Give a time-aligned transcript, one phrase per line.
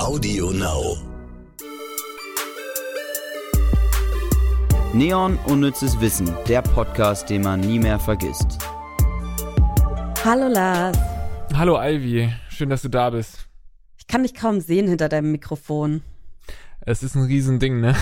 [0.00, 0.96] Audio Now.
[4.94, 8.56] Neon Unnützes Wissen, der Podcast, den man nie mehr vergisst.
[10.24, 10.98] Hallo Lars.
[11.54, 13.46] Hallo Ivy, schön, dass du da bist.
[13.98, 16.00] Ich kann dich kaum sehen hinter deinem Mikrofon.
[16.80, 17.94] Es ist ein Riesending, ne?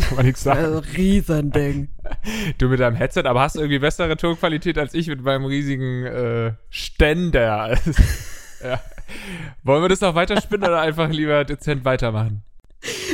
[0.00, 0.76] Kann man nichts sagen.
[0.96, 1.88] Riesending.
[2.58, 6.52] Du mit deinem Headset, aber hast irgendwie bessere Tonqualität als ich mit meinem riesigen äh,
[6.70, 7.76] Ständer.
[8.62, 8.80] ja.
[9.62, 12.42] Wollen wir das noch weiterspinnen oder einfach lieber dezent weitermachen?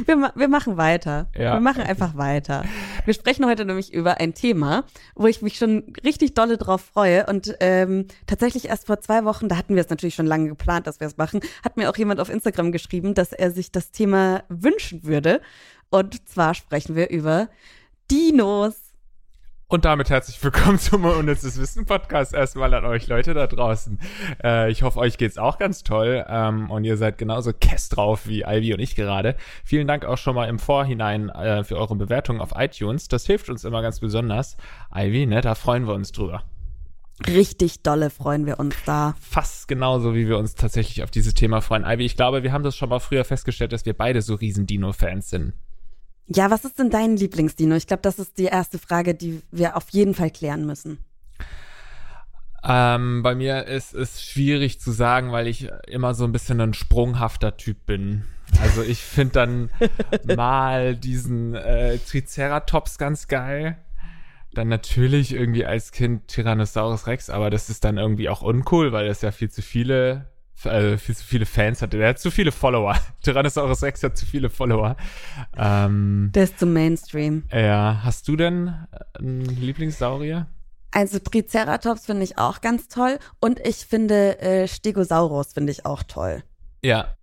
[0.07, 1.29] Wir, ma wir machen weiter.
[1.37, 1.55] Ja.
[1.55, 2.65] Wir machen einfach weiter.
[3.05, 7.27] Wir sprechen heute nämlich über ein Thema, wo ich mich schon richtig dolle drauf freue.
[7.27, 10.87] Und ähm, tatsächlich erst vor zwei Wochen, da hatten wir es natürlich schon lange geplant,
[10.87, 13.91] dass wir es machen, hat mir auch jemand auf Instagram geschrieben, dass er sich das
[13.91, 15.43] Thema wünschen würde.
[15.91, 17.49] Und zwar sprechen wir über
[18.11, 18.88] Dinos.
[19.71, 24.01] Und damit herzlich willkommen zum Unnützes Wissen Podcast erstmal an euch Leute da draußen.
[24.43, 28.27] Äh, ich hoffe, euch geht's auch ganz toll ähm, und ihr seid genauso kess drauf
[28.27, 29.37] wie Ivy und ich gerade.
[29.65, 33.09] Vielen Dank auch schon mal im Vorhinein äh, für eure Bewertung auf iTunes.
[33.09, 34.57] Das hilft uns immer ganz besonders.
[34.91, 36.45] Ivy, ne, da freuen wir uns drüber.
[37.27, 39.17] Richtig dolle freuen wir uns da.
[39.21, 41.85] Fast genauso, wie wir uns tatsächlich auf dieses Thema freuen.
[41.85, 44.65] Ivy, ich glaube, wir haben das schon mal früher festgestellt, dass wir beide so riesen
[44.65, 45.53] Dino-Fans sind.
[46.29, 47.75] Ja, was ist denn dein Lieblingsdino?
[47.75, 50.99] Ich glaube, das ist die erste Frage, die wir auf jeden Fall klären müssen.
[52.63, 56.75] Ähm, bei mir ist es schwierig zu sagen, weil ich immer so ein bisschen ein
[56.75, 58.25] sprunghafter Typ bin.
[58.61, 59.71] Also ich finde dann
[60.37, 63.79] mal diesen äh, Triceratops ganz geil.
[64.53, 69.07] Dann natürlich irgendwie als Kind Tyrannosaurus Rex, aber das ist dann irgendwie auch uncool, weil
[69.07, 70.27] das ja viel zu viele
[70.65, 71.99] äh, viel zu viele Fans hatte.
[71.99, 72.97] Der hat zu viele Follower.
[73.23, 74.97] Tyrannosaurus Rex hat zu viele Follower.
[75.57, 77.45] Ähm, Der ist zum Mainstream.
[77.53, 78.75] ja, hast du denn
[79.19, 80.47] einen Lieblingssaurier?
[80.91, 86.03] Also Triceratops finde ich auch ganz toll und ich finde äh, Stegosaurus finde ich auch
[86.03, 86.43] toll.
[86.83, 87.15] Ja,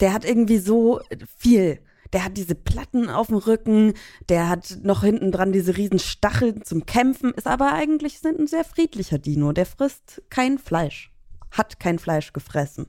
[0.00, 1.00] Der hat irgendwie so
[1.38, 1.78] viel.
[2.12, 3.94] Der hat diese Platten auf dem Rücken,
[4.28, 8.64] der hat noch hinten dran diese riesen Stacheln zum Kämpfen, ist aber eigentlich ein sehr
[8.64, 9.52] friedlicher Dino.
[9.52, 11.11] Der frisst kein Fleisch,
[11.52, 12.86] hat kein Fleisch gefressen.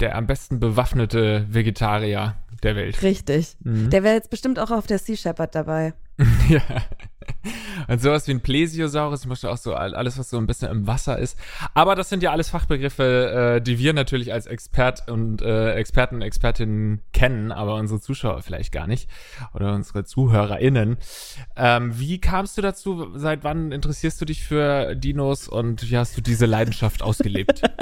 [0.00, 3.02] der am besten bewaffnete Vegetarier der Welt.
[3.02, 3.56] Richtig.
[3.64, 3.90] Mhm.
[3.90, 5.92] Der wäre jetzt bestimmt auch auf der Sea Shepherd dabei.
[6.48, 6.60] ja.
[7.88, 10.70] Und sowas wie ein Plesiosaurus, ich möchte auch so all- alles, was so ein bisschen
[10.70, 11.38] im Wasser ist.
[11.74, 16.16] Aber das sind ja alles Fachbegriffe, äh, die wir natürlich als Expert und äh, Experten
[16.16, 19.08] und Expertinnen kennen, aber unsere Zuschauer vielleicht gar nicht.
[19.54, 20.96] Oder unsere ZuhörerInnen.
[21.56, 23.08] Ähm, wie kamst du dazu?
[23.14, 27.62] Seit wann interessierst du dich für Dinos und wie hast du diese Leidenschaft ausgelebt?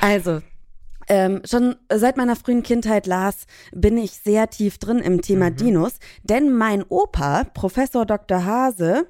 [0.00, 0.40] Also,
[1.10, 5.98] ähm, schon seit meiner frühen Kindheit, Lars, bin ich sehr tief drin im Thema Dinos,
[6.22, 8.44] denn mein Opa, Professor Dr.
[8.44, 9.08] Hase,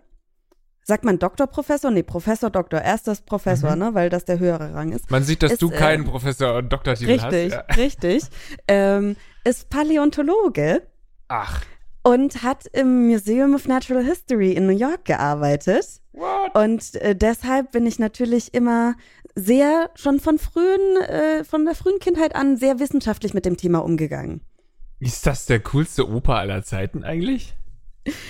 [0.83, 1.91] sagt man Doktorprofessor?
[1.91, 5.11] Nee, Professor Doktor, erstes Professor, ne, weil das der höhere Rang ist.
[5.11, 7.33] Man sieht, dass Ist, du äh, keinen Professor und Doktortitel hast.
[7.35, 7.61] Richtig, Ja.
[7.77, 8.25] richtig.
[8.67, 10.83] Ähm, ist Paläontologe
[11.29, 11.61] Ach,
[12.03, 16.00] und hat im Museum of Natural History in New York gearbeitet.
[16.13, 16.55] What?
[16.55, 18.95] Und äh, deshalb bin ich natürlich immer
[19.35, 23.79] sehr, schon von frühen, äh, von der frühen Kindheit an sehr wissenschaftlich mit dem Thema
[23.79, 24.41] umgegangen.
[24.99, 27.55] Ist das der coolste Opa aller Zeiten eigentlich?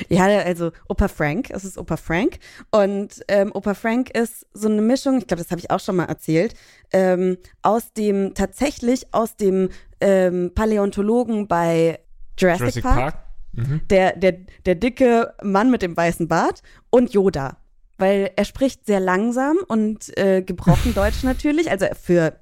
[0.08, 2.38] Ja, also Opa Frank, es ist Opa Frank.
[2.70, 5.96] Und ähm, Opa Frank ist so eine Mischung, ich glaube, das habe ich auch schon
[5.96, 6.54] mal erzählt,
[6.92, 9.70] ähm, aus dem, tatsächlich aus dem
[10.00, 12.00] ähm, Paläontologen bei
[12.38, 13.14] Jurassic, Jurassic Park, Park?
[13.52, 13.80] Mhm.
[13.88, 17.56] Der, der, der dicke Mann mit dem weißen Bart und Yoda.
[18.00, 21.70] Weil er spricht sehr langsam und äh, gebrochen Deutsch natürlich.
[21.70, 22.34] Also für,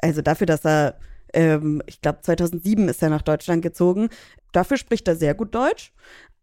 [0.00, 0.98] also dafür, dass er,
[1.32, 4.10] ähm, ich glaube 2007 ist er nach Deutschland gezogen.
[4.52, 5.92] Dafür spricht er sehr gut Deutsch.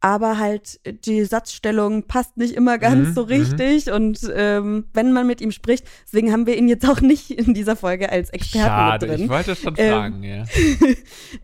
[0.04, 3.90] Aber halt die Satzstellung passt nicht immer ganz Mhm, so richtig.
[3.90, 7.54] Und ähm, wenn man mit ihm spricht, deswegen haben wir ihn jetzt auch nicht in
[7.54, 10.44] dieser Folge als Experten Schade, drin ich wollte schon Ähm, fragen, ja.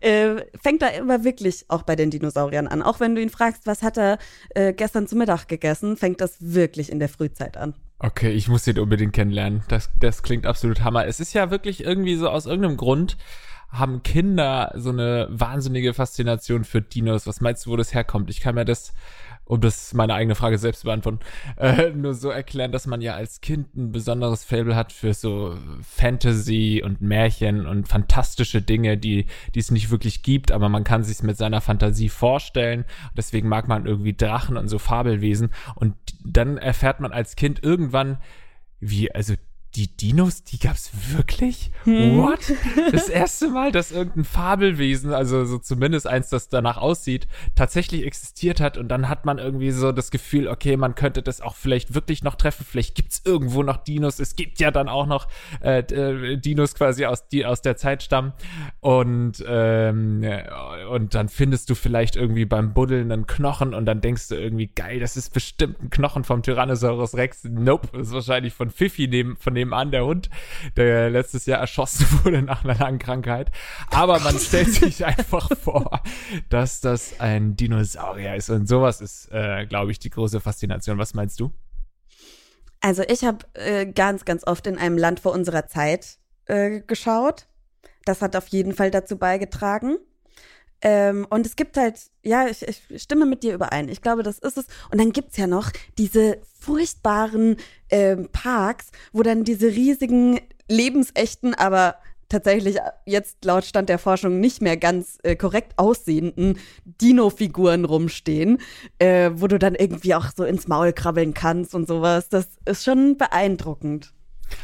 [0.02, 2.82] äh, fängt da immer wirklich auch bei den Dinosauriern an.
[2.82, 4.18] Auch wenn du ihn fragst, was hat er
[4.50, 7.72] äh, gestern zu Mittag gegessen, fängt das wirklich in der Frühzeit an.
[7.98, 9.62] Okay, ich muss den unbedingt kennenlernen.
[9.68, 11.06] Das, das klingt absolut Hammer.
[11.06, 13.16] Es ist ja wirklich irgendwie so aus irgendeinem Grund
[13.70, 17.26] haben Kinder so eine wahnsinnige Faszination für Dinos.
[17.26, 18.28] Was meinst du, wo das herkommt?
[18.28, 18.92] Ich kann mir das,
[19.44, 21.20] um das meine eigene Frage selbst zu beantworten,
[21.56, 25.56] äh, nur so erklären, dass man ja als Kind ein besonderes Fable hat für so
[25.82, 31.04] Fantasy und Märchen und fantastische Dinge, die, die es nicht wirklich gibt, aber man kann
[31.04, 32.84] sich mit seiner Fantasie vorstellen.
[33.16, 35.50] Deswegen mag man irgendwie Drachen und so Fabelwesen.
[35.76, 35.94] Und
[36.24, 38.18] dann erfährt man als Kind irgendwann,
[38.80, 39.34] wie, also
[39.76, 41.70] die Dinos, die gab's wirklich?
[41.84, 42.18] Hm.
[42.18, 42.40] What?
[42.92, 48.60] Das erste Mal, dass irgendein Fabelwesen, also so zumindest eins, das danach aussieht, tatsächlich existiert
[48.60, 51.94] hat und dann hat man irgendwie so das Gefühl, okay, man könnte das auch vielleicht
[51.94, 55.28] wirklich noch treffen, vielleicht gibt's irgendwo noch Dinos, es gibt ja dann auch noch
[55.62, 58.32] äh, äh Dinos quasi aus, die aus der Zeit stammen
[58.80, 60.22] und ähm,
[60.90, 64.66] und dann findest du vielleicht irgendwie beim Buddeln einen Knochen und dann denkst du irgendwie,
[64.66, 67.44] geil, das ist bestimmt ein Knochen vom Tyrannosaurus Rex.
[67.44, 70.28] Nope, das ist wahrscheinlich von Fifi neben, von nebenan, der Hund,
[70.76, 73.50] der letztes Jahr erschossen wurde nach einer langen Krankheit.
[73.90, 76.02] Aber man stellt sich einfach vor,
[76.48, 78.50] dass das ein Dinosaurier ist.
[78.50, 80.98] Und sowas ist, äh, glaube ich, die große Faszination.
[80.98, 81.52] Was meinst du?
[82.80, 87.46] Also ich habe äh, ganz, ganz oft in einem Land vor unserer Zeit äh, geschaut.
[88.04, 89.98] Das hat auf jeden Fall dazu beigetragen.
[90.82, 93.88] Ähm, und es gibt halt, ja, ich, ich stimme mit dir überein.
[93.88, 94.66] Ich glaube, das ist es.
[94.90, 97.56] Und dann gibt's ja noch diese furchtbaren
[97.90, 101.96] ähm, Parks, wo dann diese riesigen, lebensechten, aber
[102.28, 108.58] tatsächlich jetzt laut Stand der Forschung nicht mehr ganz äh, korrekt aussehenden Dino-Figuren rumstehen,
[108.98, 112.28] äh, wo du dann irgendwie auch so ins Maul krabbeln kannst und sowas.
[112.28, 114.12] Das ist schon beeindruckend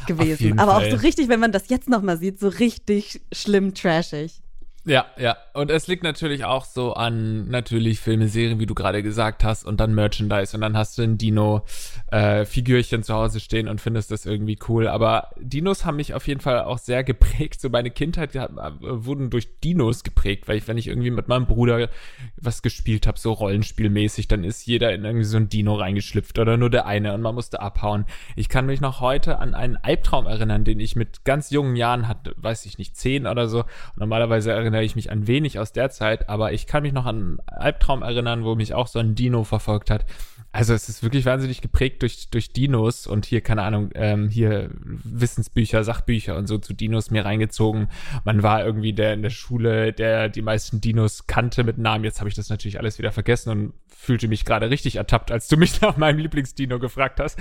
[0.07, 0.57] gewesen.
[0.59, 0.85] Aber Fall.
[0.85, 4.41] auch so richtig, wenn man das jetzt nochmal sieht, so richtig schlimm trashig.
[4.87, 5.35] Ja, ja.
[5.53, 9.65] Und es liegt natürlich auch so an natürlich Filme, Serien, wie du gerade gesagt hast,
[9.65, 10.55] und dann Merchandise.
[10.55, 14.87] Und dann hast du ein Dino-Figürchen äh, zu Hause stehen und findest das irgendwie cool.
[14.87, 17.59] Aber Dinos haben mich auf jeden Fall auch sehr geprägt.
[17.59, 18.47] So meine Kindheit die, äh,
[18.79, 21.89] wurden durch Dinos geprägt, weil ich, wenn ich irgendwie mit meinem Bruder
[22.37, 26.55] was gespielt habe, so rollenspielmäßig, dann ist jeder in irgendwie so ein Dino reingeschlüpft oder
[26.55, 28.05] nur der eine und man musste abhauen.
[28.37, 32.07] Ich kann mich noch heute an einen Albtraum erinnern, den ich mit ganz jungen Jahren
[32.07, 33.59] hatte, weiß ich nicht, zehn oder so.
[33.59, 36.93] Und normalerweise erinnere erinnere ich mich an wenig aus der Zeit, aber ich kann mich
[36.93, 40.05] noch an einen Albtraum erinnern, wo mich auch so ein Dino verfolgt hat.
[40.51, 44.71] Also es ist wirklich wahnsinnig geprägt durch, durch Dinos und hier, keine Ahnung, ähm, hier
[44.73, 47.89] Wissensbücher, Sachbücher und so zu Dinos mir reingezogen.
[48.23, 52.05] Man war irgendwie der in der Schule, der die meisten Dinos kannte mit Namen.
[52.05, 55.47] Jetzt habe ich das natürlich alles wieder vergessen und fühlte mich gerade richtig ertappt, als
[55.47, 57.37] du mich nach meinem Lieblingsdino gefragt hast.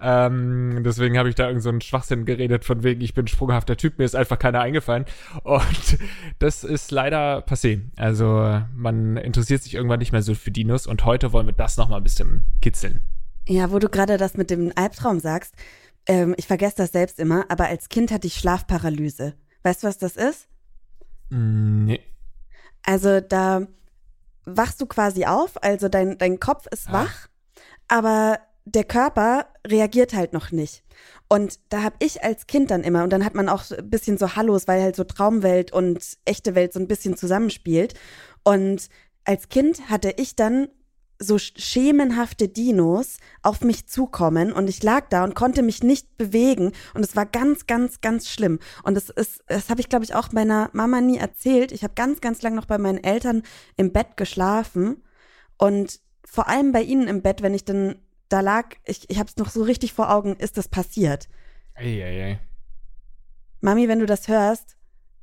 [0.00, 3.28] Ähm, deswegen habe ich da irgend so einen Schwachsinn geredet, von wegen, ich bin ein
[3.28, 5.04] sprunghafter Typ, mir ist einfach keiner eingefallen.
[5.42, 5.98] Und
[6.38, 7.82] das ist leider passé.
[7.96, 11.76] Also man interessiert sich irgendwann nicht mehr so für Dinos und heute wollen wir das
[11.76, 13.00] nochmal ein bisschen kitzeln.
[13.46, 15.54] Ja, wo du gerade das mit dem Albtraum sagst,
[16.06, 19.34] ähm, ich vergesse das selbst immer, aber als Kind hatte ich Schlafparalyse.
[19.62, 20.48] Weißt du, was das ist?
[21.30, 22.00] Mm, nee.
[22.82, 23.66] Also da
[24.44, 27.04] wachst du quasi auf, also dein, dein Kopf ist ah.
[27.04, 27.28] wach,
[27.86, 30.84] aber der Körper reagiert halt noch nicht.
[31.28, 34.16] Und da habe ich als Kind dann immer, und dann hat man auch ein bisschen
[34.16, 37.94] so Hallos, weil halt so Traumwelt und echte Welt so ein bisschen zusammenspielt.
[38.44, 38.88] Und
[39.24, 40.68] als Kind hatte ich dann
[41.18, 46.72] so schemenhafte Dinos auf mich zukommen und ich lag da und konnte mich nicht bewegen
[46.94, 48.60] und es war ganz, ganz, ganz schlimm.
[48.84, 51.72] Und das ist, das habe ich glaube ich auch meiner Mama nie erzählt.
[51.72, 53.42] Ich habe ganz, ganz lang noch bei meinen Eltern
[53.76, 55.02] im Bett geschlafen
[55.56, 57.96] und vor allem bei ihnen im Bett, wenn ich dann
[58.28, 61.28] da lag, ich, ich habe es noch so richtig vor Augen, ist das passiert.
[61.74, 62.40] Ei, ei, ei.
[63.60, 64.76] Mami, wenn du das hörst,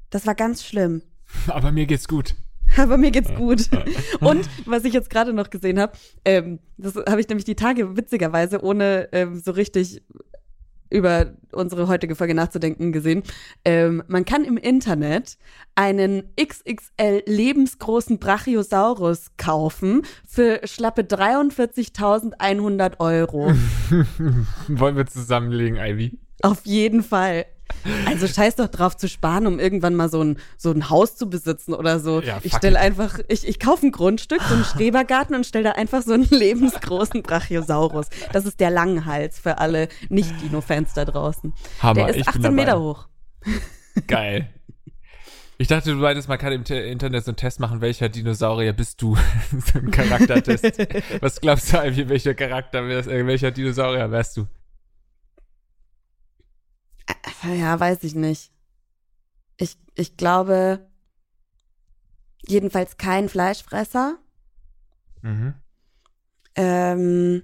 [0.09, 1.03] das war ganz schlimm.
[1.47, 2.35] Aber mir geht's gut.
[2.77, 3.69] aber mir geht's gut.
[4.19, 5.93] Und was ich jetzt gerade noch gesehen habe,
[6.23, 10.01] ähm, das habe ich nämlich die Tage witzigerweise, ohne ähm, so richtig
[10.89, 13.23] über unsere heutige Folge nachzudenken gesehen.
[13.65, 15.37] Ähm, man kann im Internet
[15.73, 23.51] einen XXL lebensgroßen Brachiosaurus kaufen für schlappe 43.100 Euro.
[24.67, 26.19] Wollen wir zusammenlegen, Ivy?
[26.41, 27.45] Auf jeden Fall.
[28.05, 31.29] Also scheiß doch drauf zu sparen, um irgendwann mal so ein, so ein Haus zu
[31.29, 32.21] besitzen oder so.
[32.21, 35.71] Ja, ich stelle einfach, ich, ich kaufe ein Grundstück, so einen Schrebergarten und stelle da
[35.71, 38.07] einfach so einen lebensgroßen Brachiosaurus.
[38.33, 41.53] Das ist der Langhals für alle Nicht-Dino-Fans da draußen.
[41.81, 43.07] Hammer, der ist 18 Meter hoch.
[44.07, 44.49] Geil.
[45.57, 49.01] Ich dachte, du meintest, man kann im Internet so einen Test machen, welcher Dinosaurier bist
[49.01, 49.15] du?
[49.51, 50.65] so ein Charaktertest.
[51.21, 54.47] Was glaubst du, Ivy, welcher Charakter wärst, äh, welcher Dinosaurier wärst du?
[57.53, 58.51] Ja, weiß ich nicht.
[59.57, 60.87] Ich, ich glaube,
[62.47, 64.17] jedenfalls kein Fleischfresser.
[65.21, 65.53] Mhm.
[66.55, 67.43] Ähm,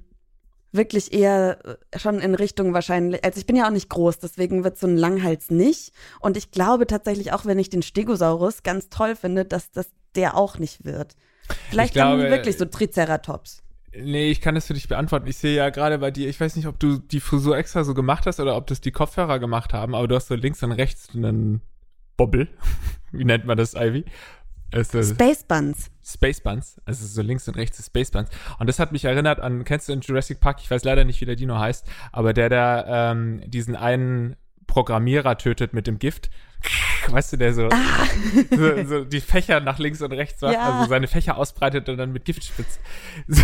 [0.72, 4.63] wirklich eher äh, schon in Richtung wahrscheinlich, also ich bin ja auch nicht groß, deswegen
[4.63, 5.93] wird so ein Langhals nicht.
[6.20, 10.36] Und ich glaube tatsächlich auch, wenn ich den Stegosaurus ganz toll finde, dass das der
[10.38, 11.15] auch nicht wird.
[11.70, 13.63] Vielleicht glaube, dann wirklich so Triceratops.
[13.94, 15.28] Nee, ich kann das für dich beantworten.
[15.28, 17.94] Ich sehe ja gerade bei dir, ich weiß nicht, ob du die Frisur extra so
[17.94, 20.72] gemacht hast oder ob das die Kopfhörer gemacht haben, aber du hast so links und
[20.72, 21.62] rechts einen
[22.16, 22.48] Bobbel.
[23.12, 24.06] Wie nennt man das, Ivy?
[24.74, 25.92] Space Buns.
[26.02, 28.30] Space Buns, also so links und rechts Space Buns.
[28.58, 31.20] Und das hat mich erinnert an, kennst du in Jurassic Park, ich weiß leider nicht,
[31.20, 36.30] wie der Dino heißt, aber der, der ähm, diesen einen Programmierer tötet mit dem Gift.
[37.10, 37.77] Weißt du, der so, Ah.
[38.51, 40.74] so, so die Fächer nach links und rechts macht, Ja.
[40.80, 42.80] also seine Fächer ausbreitet und dann mit Gift spritzt.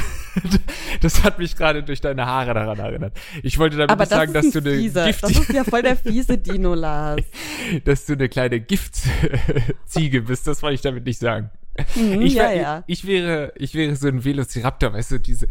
[1.01, 3.13] Das hat mich gerade durch deine Haare daran erinnert.
[3.43, 5.07] Ich wollte damit das sagen, dass du eine fieser.
[5.07, 7.21] Das giftige, ist ja voll der fiese Dino, Lars.
[7.85, 10.47] dass du eine kleine Giftziege bist.
[10.47, 11.49] Das wollte ich damit nicht sagen.
[11.95, 12.83] Mhm, Ich, ja, wär, ja.
[12.87, 15.47] ich wäre, ich wäre so ein Velociraptor, weißt du, diese,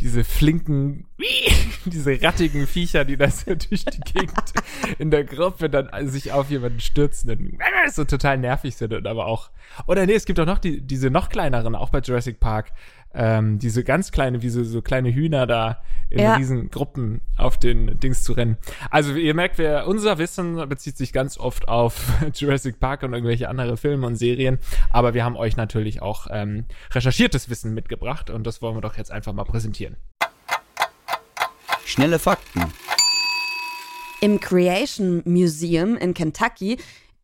[0.00, 1.06] diese flinken,
[1.84, 4.52] diese rattigen Viecher, die da so durch die Gegend
[4.98, 7.58] in der Gruppe dann sich auf jemanden stürzen und
[7.92, 9.50] so total nervig sind und aber auch,
[9.86, 12.72] oder nee, es gibt auch noch die, diese noch kleineren, auch bei Jurassic Park,
[13.14, 16.36] ähm, diese ganz kleine, wie so, so kleine Hühner da in Ja.
[16.36, 18.56] riesen Gruppen auf den Dings zu rennen.
[18.90, 23.48] Also ihr merkt, wir, unser Wissen bezieht sich ganz oft auf Jurassic Park und irgendwelche
[23.48, 24.58] andere Filme und Serien,
[24.90, 28.96] aber wir haben euch natürlich auch ähm, recherchiertes Wissen mitgebracht und das wollen wir doch
[28.96, 29.96] jetzt einfach mal präsentieren.
[31.84, 32.64] Schnelle Fakten.
[34.20, 36.78] Im Creation Museum in Kentucky,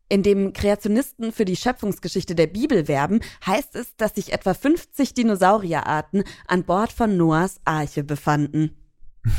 [0.09, 5.13] in dem Kreationisten für die Schöpfungsgeschichte der Bibel werben, heißt es, dass sich etwa 50
[5.13, 8.71] Dinosaurierarten an Bord von Noahs Arche befanden.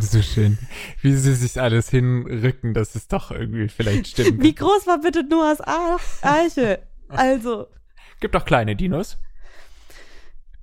[0.00, 0.58] So schön,
[1.00, 4.42] wie sie sich alles hinrücken, dass es doch irgendwie vielleicht stimmt.
[4.42, 6.82] Wie groß war bitte Noahs Ar Arche?
[7.08, 7.68] Also,
[8.20, 9.16] Gibt auch kleine Dinos.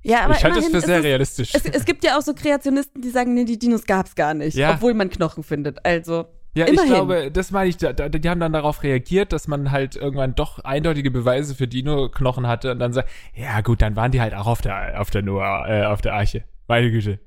[0.03, 1.55] ja, aber ich halte das für sehr es, realistisch.
[1.55, 4.55] Es, es gibt ja auch so Kreationisten, die sagen, nee, die Dinos gab's gar nicht,
[4.55, 4.74] Ja.
[4.75, 5.84] obwohl man Knochen findet.
[5.86, 6.89] Also, Ja, Immerhin.
[6.89, 9.96] ich glaube, das meine ich, da, da, die haben dann darauf reagiert, dass man halt
[9.96, 14.20] irgendwann doch eindeutige Beweise für Dino-Knochen hatte und dann sagt, ja gut, dann waren die
[14.20, 16.44] halt auch auf der, auf der Noah, äh, auf der Arche.
[16.68, 17.20] Meine Güte.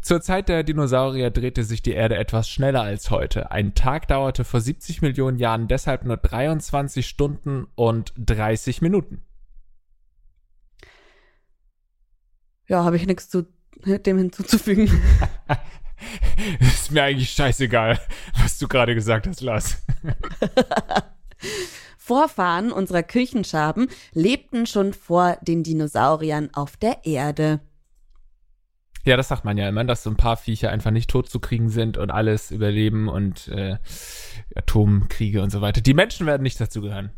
[0.00, 3.50] Zur Zeit der Dinosaurier drehte sich die Erde etwas schneller als heute.
[3.50, 9.22] Ein Tag dauerte vor 70 Millionen Jahren deshalb nur 23 Stunden und 30 Minuten.
[12.72, 13.46] ja, habe ich nichts zu
[13.84, 14.90] dem hinzuzufügen.
[16.60, 17.98] Ist mir eigentlich scheißegal,
[18.40, 19.82] was du gerade gesagt hast, Lars.
[21.98, 27.60] Vorfahren unserer Küchenschaben lebten schon vor den Dinosauriern auf der Erde.
[29.04, 31.40] Ja, das sagt man ja immer, dass so ein paar Viecher einfach nicht tot zu
[31.40, 33.78] kriegen sind und alles überleben und äh,
[34.54, 35.80] Atomkriege und so weiter.
[35.80, 37.10] Die Menschen werden nicht dazu gehören.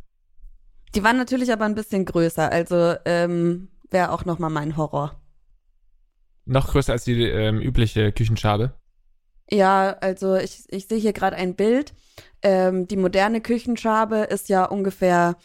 [0.94, 5.20] Die waren natürlich aber ein bisschen größer, also ähm, wäre auch noch mal mein Horror.
[6.46, 8.74] Noch größer als die ähm, übliche Küchenschabe.
[9.50, 11.94] Ja, also ich, ich sehe hier gerade ein Bild.
[12.42, 15.36] Ähm, die moderne Küchenschabe ist ja ungefähr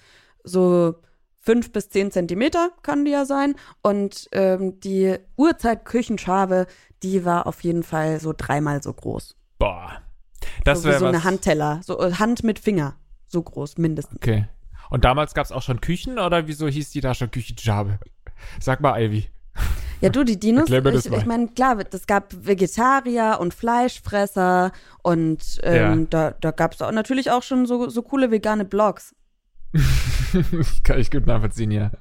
[0.44, 0.96] so
[1.39, 3.56] fünf bis zehn Zentimeter, kann die ja sein.
[3.82, 6.68] Und ähm, die Urzeit-Küchenschabe,
[7.03, 9.36] die war auf jeden Fall so dreimal so groß.
[9.58, 10.01] Boah.
[10.63, 11.13] Das so wie wäre so was.
[11.13, 12.96] eine Handteller, so äh, Hand mit Finger,
[13.27, 14.18] so groß mindestens.
[14.18, 14.48] Okay.
[14.89, 18.00] Und damals gab es auch schon Küchen oder wieso hieß die da schon Küchenschabe?
[18.60, 19.29] Sag mal, Ivy.
[20.01, 26.00] Ja, du, die Dinos, ich, ich meine, klar, es gab Vegetarier und Fleischfresser und ähm,
[26.01, 26.06] Ja.
[26.10, 29.13] da, da gab es natürlich auch schon so, so coole vegane Blogs.
[30.83, 31.91] Kann ich gut nachvollziehen, ja.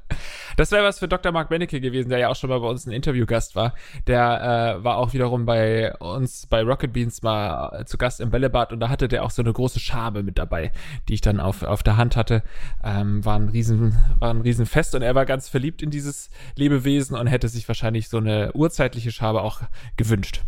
[0.56, 1.32] Das wäre was für Dr.
[1.32, 3.74] Mark Benecke gewesen, der ja auch schon mal bei uns ein Interviewgast war.
[4.06, 8.30] Der äh, war auch wiederum bei uns bei Rocket Beans mal äh, zu Gast im
[8.30, 10.72] Bällebad und da hatte der auch so eine große Schabe mit dabei,
[11.08, 12.42] die ich dann auf, auf der Hand hatte.
[12.82, 16.30] Ähm, war ein riesen, war ein riesen Fest und er war ganz verliebt in dieses
[16.56, 19.62] Lebewesen und hätte sich wahrscheinlich so eine urzeitliche Schabe auch
[19.96, 20.42] gewünscht.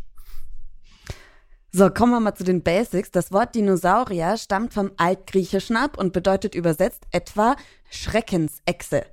[1.72, 3.12] So, kommen wir mal zu den Basics.
[3.12, 7.54] Das Wort Dinosaurier stammt vom Altgriechischen ab und bedeutet übersetzt etwa
[7.90, 9.04] Schreckensechse.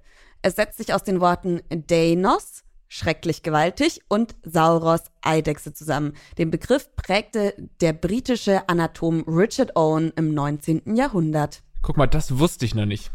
[0.42, 6.14] Es setzt sich aus den Worten Deinos, schrecklich gewaltig, und Sauros, Eidechse zusammen.
[6.40, 10.96] Den Begriff prägte der britische Anatom Richard Owen im 19.
[10.96, 11.62] Jahrhundert.
[11.84, 13.12] Guck mal, das wusste ich noch nicht.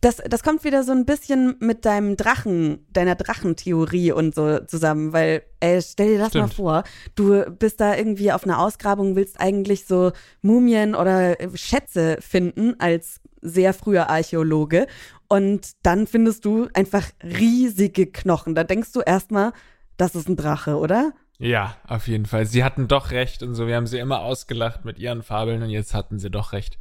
[0.00, 5.12] Das, das kommt wieder so ein bisschen mit deinem Drachen, deiner Drachentheorie und so zusammen,
[5.12, 6.54] weil, ey, stell dir das mal Stimmt.
[6.54, 6.84] vor,
[7.16, 12.78] du bist da irgendwie auf einer Ausgrabung, willst eigentlich so Mumien oder äh, Schätze finden
[12.78, 14.86] als sehr früher Archäologe
[15.28, 18.54] und dann findest du einfach riesige Knochen.
[18.54, 19.52] Da denkst du erstmal,
[19.96, 21.12] das ist ein Drache, oder?
[21.38, 22.46] Ja, auf jeden Fall.
[22.46, 23.66] Sie hatten doch recht und so.
[23.66, 26.78] Wir haben sie immer ausgelacht mit ihren Fabeln und jetzt hatten sie doch recht.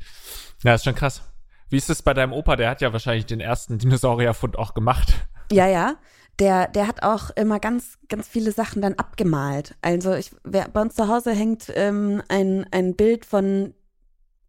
[0.63, 1.21] Ja, ist schon krass.
[1.69, 2.55] Wie ist es bei deinem Opa?
[2.55, 5.13] Der hat ja wahrscheinlich den ersten Dinosaurierfund auch gemacht.
[5.51, 5.95] Ja, ja.
[6.39, 9.75] Der, der hat auch immer ganz, ganz viele Sachen dann abgemalt.
[9.81, 13.73] Also ich, wer, bei uns zu Hause hängt ähm, ein, ein Bild von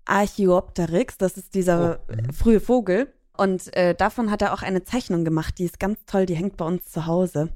[0.04, 2.32] Archaeopteryx, das ist dieser Oh, mhm.
[2.32, 3.12] frühe Vogel.
[3.36, 6.56] Und äh, davon hat er auch eine Zeichnung gemacht, die ist ganz toll, die hängt
[6.56, 7.50] bei uns zu Hause.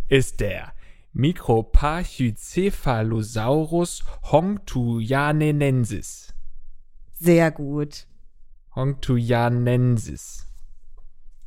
[0.07, 0.72] Ist der
[1.13, 6.33] Micropachycephalosaurus hongtuianensis.
[7.13, 8.07] Sehr gut.
[8.75, 10.47] Hongtuianensis.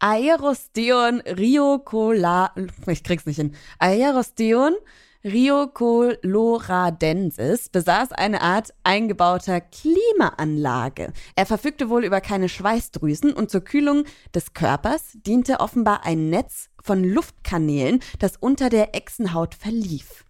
[0.00, 2.52] Aerosteon riocola
[2.86, 3.54] ich krieg's nicht hin.
[3.78, 4.74] Aerosteon
[5.22, 11.12] riocoloradensis besaß eine Art eingebauter Klimaanlage.
[11.36, 14.04] Er verfügte wohl über keine Schweißdrüsen und zur Kühlung
[14.34, 20.24] des Körpers diente offenbar ein Netz von Luftkanälen, das unter der Echsenhaut verlief.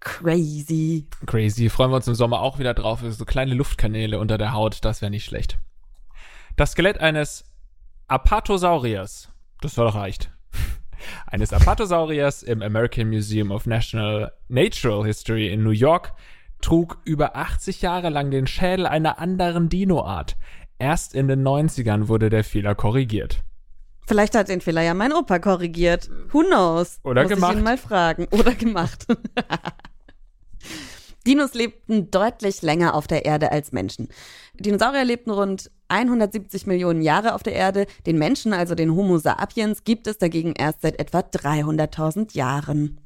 [0.00, 1.06] Crazy.
[1.26, 1.70] Crazy.
[1.70, 3.04] Freuen wir uns im Sommer auch wieder drauf.
[3.08, 5.58] So kleine Luftkanäle unter der Haut, das wäre nicht schlecht.
[6.56, 7.44] Das Skelett eines
[8.08, 9.30] Apatosauriers,
[9.60, 10.30] das soll doch reicht.
[11.26, 16.12] Eines Apatosauriers im American Museum of National Natural History in New York
[16.60, 20.36] trug über 80 Jahre lang den Schädel einer anderen Dinoart.
[20.78, 23.42] Erst in den 90ern wurde der Fehler korrigiert.
[24.06, 26.10] Vielleicht hat den Fehler ja mein Opa korrigiert.
[26.30, 27.00] Who knows?
[27.04, 27.52] Oder Muss gemacht.
[27.52, 28.26] Ich ihn mal fragen.
[28.30, 29.06] Oder gemacht.
[31.26, 34.08] Dinos lebten deutlich länger auf der Erde als Menschen.
[34.54, 37.86] Dinosaurier lebten rund 170 Millionen Jahre auf der Erde.
[38.06, 43.00] Den Menschen, also den Homo sapiens, gibt es dagegen erst seit etwa 300.000 Jahren.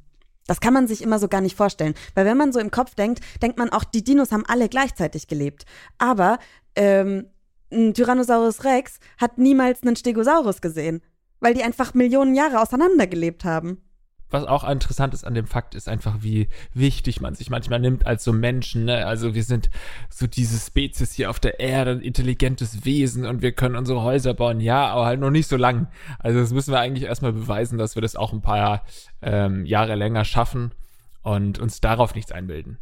[0.47, 2.95] Das kann man sich immer so gar nicht vorstellen, weil wenn man so im Kopf
[2.95, 5.65] denkt, denkt man auch, die Dinos haben alle gleichzeitig gelebt.
[5.99, 6.39] Aber
[6.75, 7.27] ähm,
[7.71, 11.01] ein Tyrannosaurus Rex hat niemals einen Stegosaurus gesehen,
[11.39, 13.83] weil die einfach Millionen Jahre auseinander gelebt haben.
[14.29, 18.05] Was auch interessant ist an dem Fakt, ist einfach, wie wichtig man sich manchmal nimmt
[18.05, 18.85] als so Menschen.
[18.85, 19.05] Ne?
[19.05, 19.69] Also wir sind
[20.09, 24.33] so diese Spezies hier auf der Erde, ein intelligentes Wesen und wir können unsere Häuser
[24.33, 25.87] bauen, ja, aber halt noch nicht so lang.
[26.19, 28.83] Also das müssen wir eigentlich erstmal beweisen, dass wir das auch ein paar
[29.21, 30.73] ähm, Jahre länger schaffen
[31.21, 32.77] und uns darauf nichts einbilden.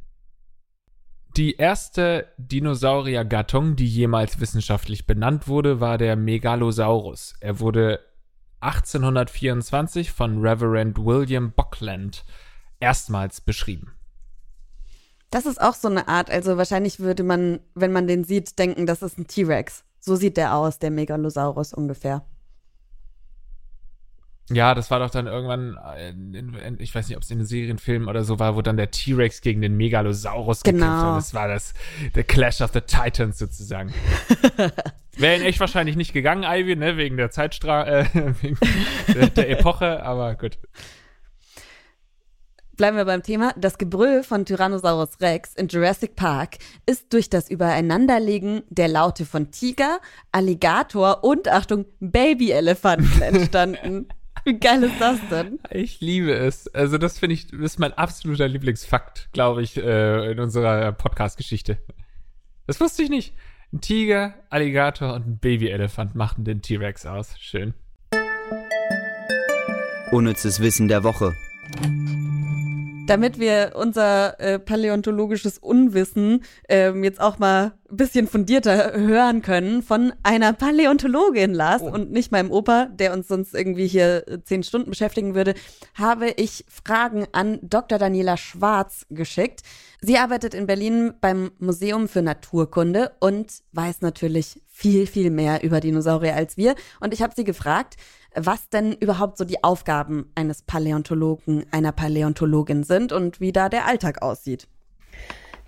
[1.37, 7.35] Die erste Dinosauriergattung, die jemals wissenschaftlich benannt wurde, war der Megalosaurus.
[7.41, 7.99] Er wurde
[8.61, 12.25] 1824 von Reverend William Buckland
[12.79, 13.93] erstmals beschrieben.
[15.29, 18.85] Das ist auch so eine Art, also wahrscheinlich würde man, wenn man den sieht, denken,
[18.85, 19.83] das ist ein T-Rex.
[19.99, 22.25] So sieht der aus, der Megalosaurus ungefähr.
[24.49, 27.37] Ja, das war doch dann irgendwann, äh, in, in, ich weiß nicht, ob es in
[27.39, 30.85] einem Serienfilm oder so war, wo dann der T-Rex gegen den Megalosaurus Genau.
[30.85, 31.17] gekämpft hat.
[31.17, 31.73] Das war das,
[32.15, 33.93] der Clash of the Titans sozusagen.
[35.17, 38.05] Wäre in echt wahrscheinlich nicht gegangen, Ivy, ne, wegen der Zeitstra, äh,
[38.41, 38.57] wegen
[39.13, 40.57] der, der Epoche, aber gut.
[42.77, 43.53] Bleiben wir beim Thema.
[43.57, 49.49] Das Gebrüll von Tyrannosaurus Rex in Jurassic Park ist durch das Übereinanderlegen der Laute von
[49.49, 49.99] Tiger,
[50.31, 54.07] Alligator und, Achtung, Babyelefanten entstanden.
[54.47, 55.59] Wie geil ist das denn?
[55.71, 56.73] Ich liebe es.
[56.73, 61.77] Also das finde ich, das ist mein absoluter Lieblingsfakt, glaube ich, äh, in unserer Podcast-Geschichte.
[62.65, 63.33] Das wusste ich nicht.
[63.73, 67.37] Ein Tiger, Alligator und ein Babyelefant machten den T-Rex aus.
[67.37, 67.73] Schön.
[70.11, 71.33] Unnützes Wissen der Woche.
[73.07, 79.81] Damit wir unser äh, paläontologisches Unwissen ähm, jetzt auch mal ein bisschen fundierter hören können
[79.81, 81.89] von einer Paläontologin, Lars, Oh.
[81.91, 85.53] und nicht meinem Opa, der uns sonst irgendwie hier äh, zehn Stunden beschäftigen würde,
[85.95, 87.97] habe ich Fragen an Dr.
[87.97, 89.61] Daniela Schwarz geschickt.
[90.01, 95.79] Sie arbeitet in Berlin beim Museum für Naturkunde und weiß natürlich viel, viel mehr über
[95.79, 96.75] Dinosaurier als wir.
[96.99, 97.95] Und ich habe sie gefragt,
[98.35, 103.87] was denn überhaupt so die Aufgaben eines Paläontologen, einer Paläontologin sind und wie da der
[103.87, 104.67] Alltag aussieht.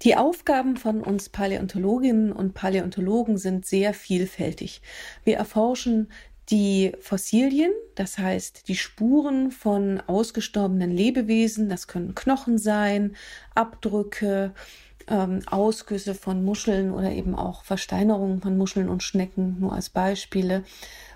[0.03, 4.81] Die Aufgaben von uns Paläontologinnen und Paläontologen sind sehr vielfältig.
[5.25, 6.09] Wir erforschen
[6.51, 13.15] die Fossilien, das heißt die Spuren von ausgestorbenen Lebewesen, das können Knochen sein,
[13.55, 14.53] Abdrücke,
[15.07, 20.63] ähm, Ausgüsse von Muscheln oder eben auch Versteinerungen von Muscheln und Schnecken, nur als Beispiele,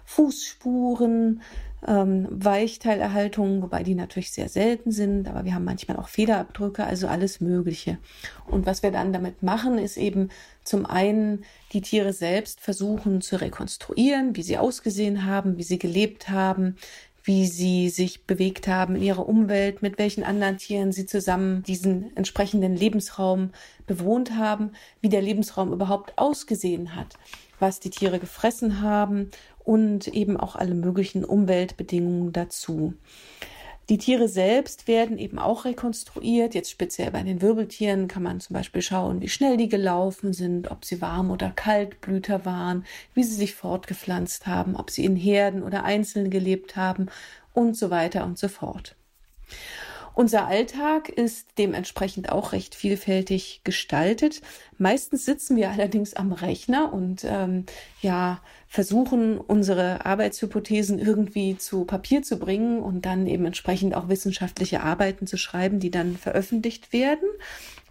[0.05, 1.41] Fußspuren,
[1.87, 7.07] ähm, Weichteilerhaltungen, wobei die natürlich sehr selten sind, aber wir haben manchmal auch Federabdrücke, also
[7.07, 7.97] alles Mögliche.
[8.45, 10.29] Und was wir dann damit machen, ist eben
[10.63, 11.43] zum einen
[11.73, 16.77] die Tiere selbst versuchen zu rekonstruieren, wie sie ausgesehen haben, wie sie gelebt haben,
[17.23, 22.15] wie sie sich bewegt haben in ihrer Umwelt, mit welchen anderen Tieren sie zusammen diesen
[22.17, 23.51] entsprechenden Lebensraum
[23.87, 27.17] bewohnt haben, wie der Lebensraum überhaupt ausgesehen hat,
[27.59, 29.31] was die Tiere gefressen haben
[29.63, 32.93] und eben auch alle möglichen Umweltbedingungen dazu.
[33.89, 36.55] Die Tiere selbst werden eben auch rekonstruiert.
[36.55, 40.71] Jetzt speziell bei den Wirbeltieren kann man zum Beispiel schauen, wie schnell die gelaufen sind,
[40.71, 45.63] ob sie warm oder kaltblüter waren, wie sie sich fortgepflanzt haben, ob sie in Herden
[45.63, 47.07] oder einzeln gelebt haben
[47.51, 48.95] und so weiter und so fort.
[50.15, 54.41] Unser Alltag ist dementsprechend auch recht vielfältig gestaltet.
[54.77, 57.65] Meistens sitzen wir allerdings am Rechner und ähm,
[58.01, 58.39] ja
[58.73, 65.27] versuchen unsere Arbeitshypothesen irgendwie zu Papier zu bringen und dann eben entsprechend auch wissenschaftliche Arbeiten
[65.27, 67.29] zu schreiben, die dann veröffentlicht werden.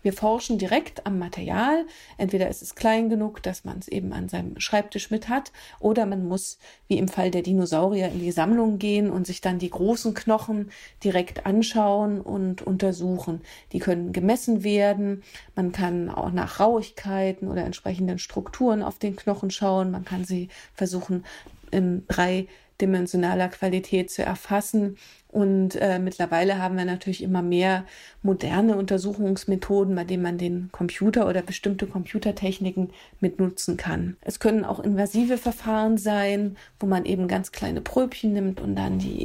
[0.02, 1.86] Wir forschen direkt am Material.
[2.18, 6.06] Entweder ist es klein genug, dass man es eben an seinem Schreibtisch mit hat, oder
[6.06, 9.70] man muss, wie im Fall der Dinosaurier, in die Sammlung gehen und sich dann die
[9.70, 10.70] großen Knochen
[11.04, 13.42] direkt anschauen und untersuchen.
[13.70, 15.22] Die können gemessen werden.
[15.54, 19.92] Man kann auch nach Rauigkeiten oder entsprechenden Strukturen auf den Knochen schauen.
[19.92, 21.24] Man kann sie versuchen,
[21.70, 24.96] in dreidimensionaler Qualität zu erfassen
[25.32, 27.86] und äh, mittlerweile haben wir natürlich immer mehr
[28.22, 34.18] moderne Untersuchungsmethoden, bei denen man den Computer oder bestimmte Computertechniken mitnutzen kann.
[34.20, 38.98] Es können auch invasive Verfahren sein, wo man eben ganz kleine Pröbchen nimmt und dann
[38.98, 39.24] die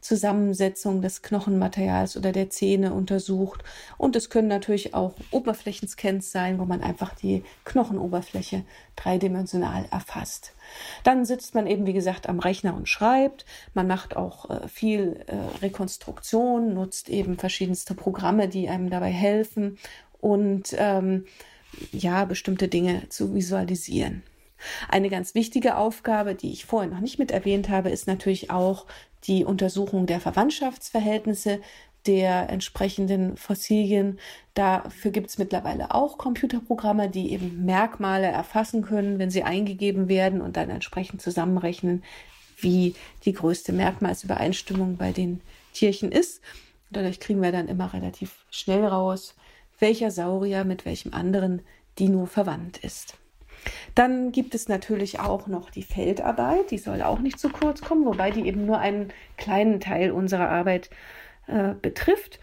[0.00, 3.62] Isotopenzusammensetzung des Knochenmaterials oder der Zähne untersucht.
[3.98, 8.64] Und es können natürlich auch Oberflächenscans sein, wo man einfach die Knochenoberfläche
[8.96, 10.52] dreidimensional erfasst.
[11.04, 13.44] Dann sitzt man eben, wie gesagt, am Rechner und schreibt.
[13.74, 19.78] Man macht auch äh, viel äh, Rekonstruktion, nutzt eben verschiedenste Programme, die einem dabei helfen
[20.20, 21.26] und ähm,
[21.92, 24.22] ja, bestimmte Dinge zu visualisieren.
[24.88, 28.84] Eine ganz wichtige Aufgabe, die ich vorhin noch nicht mit erwähnt habe, ist natürlich auch
[29.24, 31.60] die Untersuchung der Verwandtschaftsverhältnisse
[32.06, 34.18] der entsprechenden Fossilien.
[34.54, 40.40] Dafür gibt es mittlerweile auch Computerprogramme, die eben Merkmale erfassen können, wenn sie eingegeben werden
[40.40, 42.02] und dann entsprechend zusammenrechnen,
[42.58, 45.40] wie die größte Merkmalsübereinstimmung bei den
[45.72, 46.42] Tierchen ist.
[46.90, 49.34] Dadurch kriegen wir dann immer relativ schnell raus,
[49.78, 51.62] welcher Saurier mit welchem anderen
[51.98, 53.19] Dino verwandt ist.
[53.94, 58.04] Dann gibt es natürlich auch noch die Feldarbeit, die soll auch nicht zu kurz kommen,
[58.04, 60.90] wobei die eben nur einen kleinen Teil unserer Arbeit
[61.46, 62.40] äh, betrifft.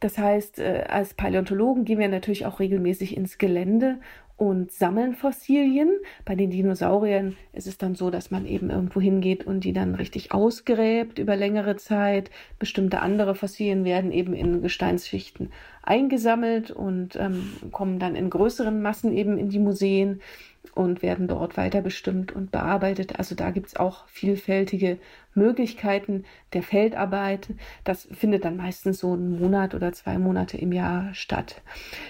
[0.00, 3.98] Das heißt, äh, als Paläontologen gehen wir natürlich auch regelmäßig ins Gelände
[4.36, 5.90] und sammeln Fossilien.
[6.24, 9.94] Bei den Dinosauriern ist es dann so, dass man eben irgendwo hingeht und die dann
[9.94, 12.30] richtig ausgräbt über längere Zeit.
[12.58, 19.12] Bestimmte andere Fossilien werden eben in Gesteinsschichten eingesammelt und ähm, kommen dann in größeren Massen
[19.12, 20.20] eben in die Museen
[20.74, 23.18] und werden dort weiter bestimmt und bearbeitet.
[23.18, 24.98] Also da gibt es auch vielfältige
[25.34, 27.48] Möglichkeiten der Feldarbeit.
[27.84, 31.62] Das findet dann meistens so einen Monat oder zwei Monate im Jahr statt.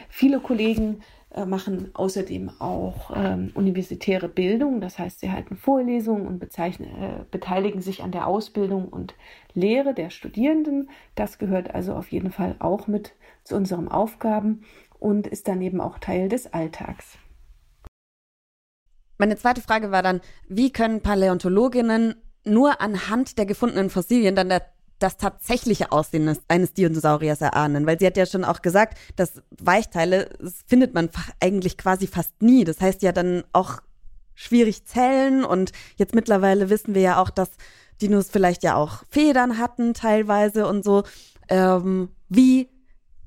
[0.09, 1.03] Viele Kollegen
[1.47, 8.03] machen außerdem auch ähm, universitäre Bildung, das heißt, sie halten Vorlesungen und äh, beteiligen sich
[8.03, 9.15] an der Ausbildung und
[9.53, 10.91] Lehre der Studierenden.
[11.15, 14.63] Das gehört also auf jeden Fall auch mit zu unseren Aufgaben
[14.99, 17.19] und ist daneben auch Teil des Alltags.
[19.19, 24.63] Meine zweite Frage war dann, wie können Paläontologinnen nur anhand der gefundenen Fossilien dann der,
[25.05, 27.87] das tatsächliche Aussehen eines Dinosauriers erahnen?
[27.87, 32.41] Weil sie hat ja schon auch gesagt, dass Weichteile das findet man eigentlich quasi fast
[32.41, 32.65] nie.
[32.65, 33.81] Das heißt ja dann auch
[34.35, 37.51] schwierig zählen und jetzt mittlerweile wissen wir ja auch, dass
[38.01, 41.05] Dinos vielleicht ja auch Federn hatten teilweise und so.
[41.49, 42.71] Ähm, wie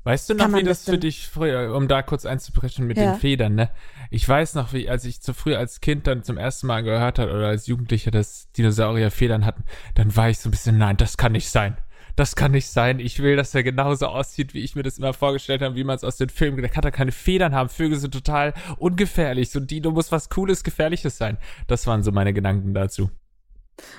[0.08, 3.12] Weißt du noch, wie das, für dich früher, um da kurz einzubrechen mit ja.
[3.12, 3.70] den Federn, ne?
[4.10, 7.20] Ich weiß noch, wie, als ich zu früh als Kind dann zum ersten Mal gehört
[7.20, 9.66] hat oder als Jugendlicher, dass Dinosaurier Federn hatten,
[9.96, 11.76] dann war ich so ein bisschen, nein, das kann nicht sein.
[12.16, 13.02] Das kann nicht sein.
[13.02, 15.98] Ich will, dass er genauso aussieht, wie ich mir das immer vorgestellt habe, wie man
[15.98, 16.62] es aus den Filmen.
[16.62, 17.68] Der kann da keine Federn haben.
[17.68, 19.50] Vögel sind total ungefährlich.
[19.50, 21.38] So Dino muss was Cooles, Gefährliches sein.
[21.68, 23.12] Das waren so meine Gedanken dazu.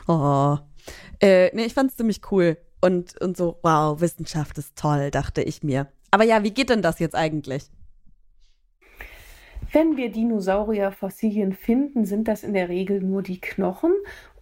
[0.06, 0.56] Oh.
[1.20, 2.56] Äh, nee, ich fand's ziemlich cool.
[2.80, 5.88] Und, und so, wow, Wissenschaft ist toll, dachte ich mir.
[6.10, 7.70] Aber ja, wie geht denn das jetzt eigentlich?
[9.72, 13.92] Wenn wir Dinosaurierfossilien finden, sind das in der Regel nur die Knochen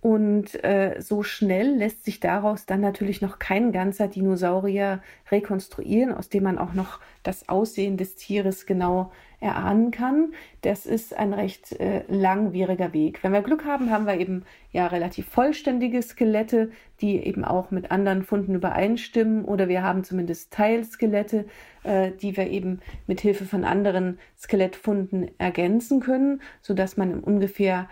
[0.00, 5.02] und äh, so schnell lässt sich daraus dann natürlich noch kein ganzer Dinosaurier
[5.32, 10.32] rekonstruieren, aus dem man auch noch das Aussehen des Tieres genau erahnen kann.
[10.62, 13.22] Das ist ein recht äh, langwieriger Weg.
[13.22, 16.70] Wenn wir Glück haben, haben wir eben ja relativ vollständige Skelette,
[17.00, 21.44] die eben auch mit anderen Funden übereinstimmen oder wir haben zumindest Teilskelette,
[21.82, 27.88] äh, die wir eben mit Hilfe von anderen Skelettfunden ergänzen können, so dass man ungefähr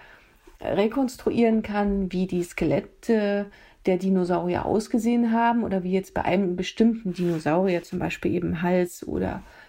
[0.61, 3.47] rekonstruieren kann, wie die Skelette
[3.85, 9.07] der Dinosaurier ausgesehen haben oder wie jetzt bei einem bestimmten Dinosaurier zum Beispiel eben Hals
[9.07, 9.64] oder äh,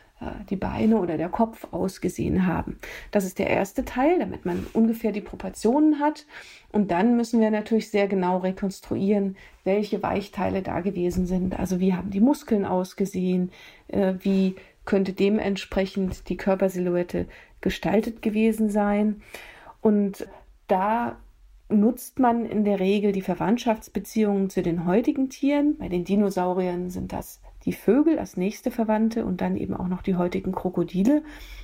[0.50, 2.80] die Beine oder der Kopf ausgesehen haben.
[3.12, 6.26] Das ist der erste Teil, damit man ungefähr die Proportionen hat.
[6.72, 11.60] Und dann müssen wir natürlich sehr genau rekonstruieren, welche Weichteile da gewesen sind.
[11.60, 13.52] Also wie haben die Muskeln ausgesehen,
[13.88, 17.28] äh, wie könnte dementsprechend die Körpersilhouette
[17.62, 19.22] gestaltet gewesen sein.
[19.82, 20.28] Und
[20.68, 21.18] da
[21.68, 25.78] nutzt man in der Regel die Verwandtschaftsbeziehungen zu den heutigen Tieren.
[25.78, 30.02] Bei den Dinosauriern sind das die Vögel als nächste Verwandte und dann eben auch noch
[30.02, 31.24] die heutigen Krokodile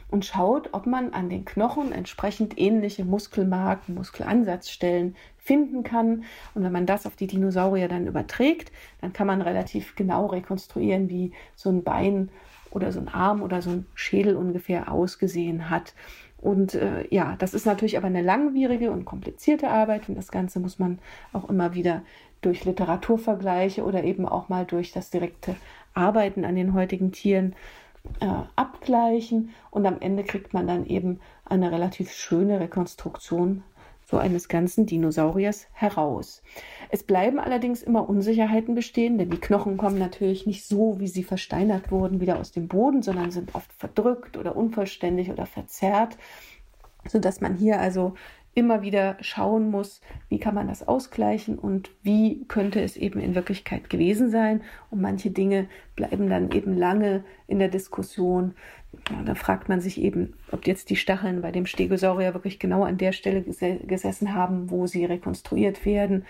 [0.10, 6.24] und schaut, ob man an den Knochen entsprechend ähnliche Muskelmarken, Muskelansatzstellen finden kann.
[6.54, 11.10] Und wenn man das auf die Dinosaurier dann überträgt, dann kann man relativ genau rekonstruieren,
[11.10, 12.30] wie so ein Bein
[12.72, 15.94] oder so ein Arm oder so ein Schädel ungefähr ausgesehen hat.
[16.38, 20.60] Und äh, ja, das ist natürlich aber eine langwierige und komplizierte Arbeit und das Ganze
[20.60, 21.00] muss man
[21.34, 22.02] auch immer wieder
[22.42, 25.56] durch Literaturvergleiche oder eben auch mal durch das direkte
[25.94, 27.56] Arbeiten an den heutigen Tieren
[28.20, 33.64] äh, abgleichen und am Ende kriegt man dann eben eine relativ schöne Rekonstruktion
[34.12, 36.44] so eines ganzen Dinosauriers heraus.
[36.90, 41.24] Es bleiben allerdings immer Unsicherheiten bestehen, denn die Knochen kommen natürlich nicht so, wie sie
[41.24, 46.18] versteinert wurden, wieder aus dem Boden, sondern sind oft verdrückt oder unvollständig oder verzerrt,
[47.08, 48.14] sodass man hier also
[48.54, 53.36] immer wieder schauen muss, wie kann man das ausgleichen und wie könnte es eben in
[53.36, 54.62] Wirklichkeit gewesen sein.
[54.90, 58.54] Und manche Dinge bleiben dann eben lange in der Diskussion.
[59.10, 62.84] Ja, da fragt man sich eben, ob jetzt die Stacheln bei dem Stegosaurier wirklich genau
[62.84, 66.26] an der Stelle ges gesessen haben, wo sie rekonstruiert werden.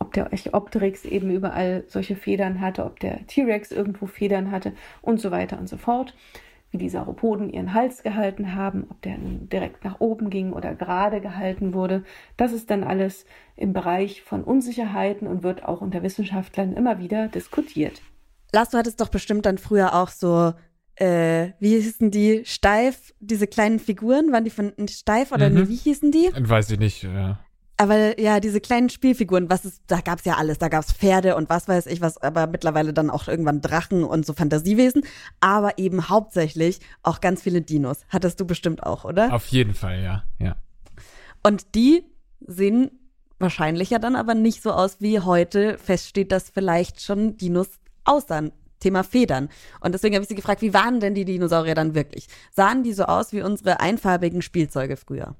[0.00, 5.20] Ob der Archaeopteryx eben überall solche Federn hatte, ob der T-Rex irgendwo Federn hatte und
[5.20, 6.14] so weiter und so fort
[6.74, 11.20] wie die Sauropoden ihren Hals gehalten haben, ob der direkt nach oben ging oder gerade
[11.20, 12.02] gehalten wurde.
[12.36, 17.28] Das ist dann alles im Bereich von Unsicherheiten und wird auch unter Wissenschaftlern immer wieder
[17.28, 18.02] diskutiert.
[18.52, 20.52] Lars, du hattest doch bestimmt dann früher auch so,
[20.96, 25.54] äh, wie hießen die, steif, diese kleinen Figuren, waren die von steif oder mhm.
[25.54, 26.28] nee, wie hießen die?
[26.36, 27.38] Weiß ich nicht, ja.
[27.76, 30.58] Aber ja, diese kleinen Spielfiguren, was ist, da gab's ja alles.
[30.58, 34.24] Da gab's Pferde und was weiß ich was, aber mittlerweile dann auch irgendwann Drachen und
[34.24, 35.02] so Fantasiewesen.
[35.40, 38.02] Aber eben hauptsächlich auch ganz viele Dinos.
[38.08, 39.34] Hattest du bestimmt auch, oder?
[39.34, 40.56] Auf jeden Fall, ja, ja.
[41.42, 42.04] Und die
[42.40, 42.92] sehen
[43.38, 47.68] wahrscheinlich ja dann aber nicht so aus, wie heute feststeht, dass vielleicht schon Dinos
[48.04, 48.52] aussahen.
[48.80, 49.48] Thema Federn.
[49.80, 52.26] Und deswegen habe ich sie gefragt, wie waren denn die Dinosaurier dann wirklich?
[52.52, 55.36] Sahen die so aus wie unsere einfarbigen Spielzeuge früher?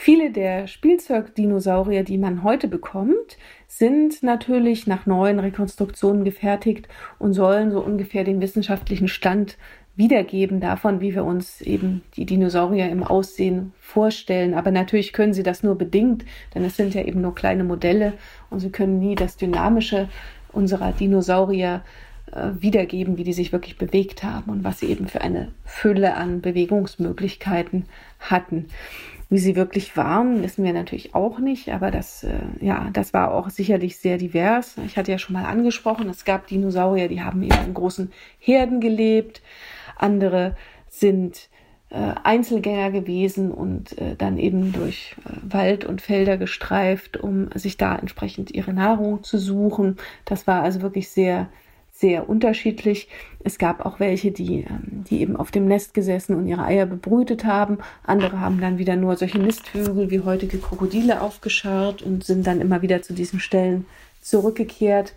[0.00, 6.86] Viele der Spielzeugdinosaurier, die man heute bekommt, sind natürlich nach neuen Rekonstruktionen gefertigt
[7.18, 9.58] und sollen so ungefähr den wissenschaftlichen Stand
[9.96, 14.54] wiedergeben davon, wie wir uns eben die Dinosaurier im Aussehen vorstellen.
[14.54, 18.12] Aber natürlich können sie das nur bedingt, denn es sind ja eben nur kleine Modelle
[18.50, 20.08] und sie können nie das Dynamische
[20.52, 21.82] unserer Dinosaurier
[22.30, 26.14] äh, wiedergeben, wie die sich wirklich bewegt haben und was sie eben für eine Fülle
[26.14, 27.86] an Bewegungsmöglichkeiten
[28.20, 28.66] hatten.
[29.30, 33.34] Wie sie wirklich waren, wissen wir natürlich auch nicht, aber das, äh, ja, das war
[33.34, 34.76] auch sicherlich sehr divers.
[34.86, 38.80] Ich hatte ja schon mal angesprochen, es gab Dinosaurier, die haben eben in großen Herden
[38.80, 39.42] gelebt.
[39.96, 40.56] Andere
[40.88, 41.50] sind
[41.90, 47.76] äh, Einzelgänger gewesen und äh, dann eben durch äh, Wald und Felder gestreift, um sich
[47.76, 49.96] da entsprechend ihre Nahrung zu suchen.
[50.24, 51.48] Das war also wirklich sehr
[51.98, 53.08] sehr unterschiedlich.
[53.42, 56.86] Es gab auch welche, die, ähm, die eben auf dem Nest gesessen und ihre Eier
[56.86, 57.78] bebrütet haben.
[58.04, 62.82] Andere haben dann wieder nur solche Nistvögel wie heutige Krokodile aufgescharrt und sind dann immer
[62.82, 63.84] wieder zu diesen Stellen
[64.20, 65.14] zurückgekehrt.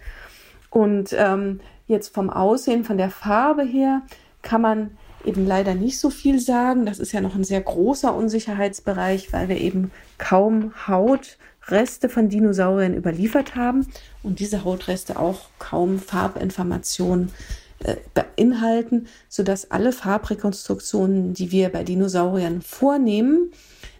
[0.72, 4.02] Und ähm, jetzt vom Aussehen, von der Farbe her,
[4.41, 4.91] kann man
[5.24, 6.88] eben leider nicht so viel sagen.
[6.88, 12.30] Das ist ja noch ein sehr großer Unsicherheitsbereich, weil wir eben kaum Haut Reste von
[12.30, 13.88] Dinosauriern überliefert haben
[14.24, 17.32] und diese Hautreste auch kaum Farbinformationen
[17.84, 23.52] äh, beinhalten, sodass alle Farbrekonstruktionen, die wir bei Dinosauriern vornehmen,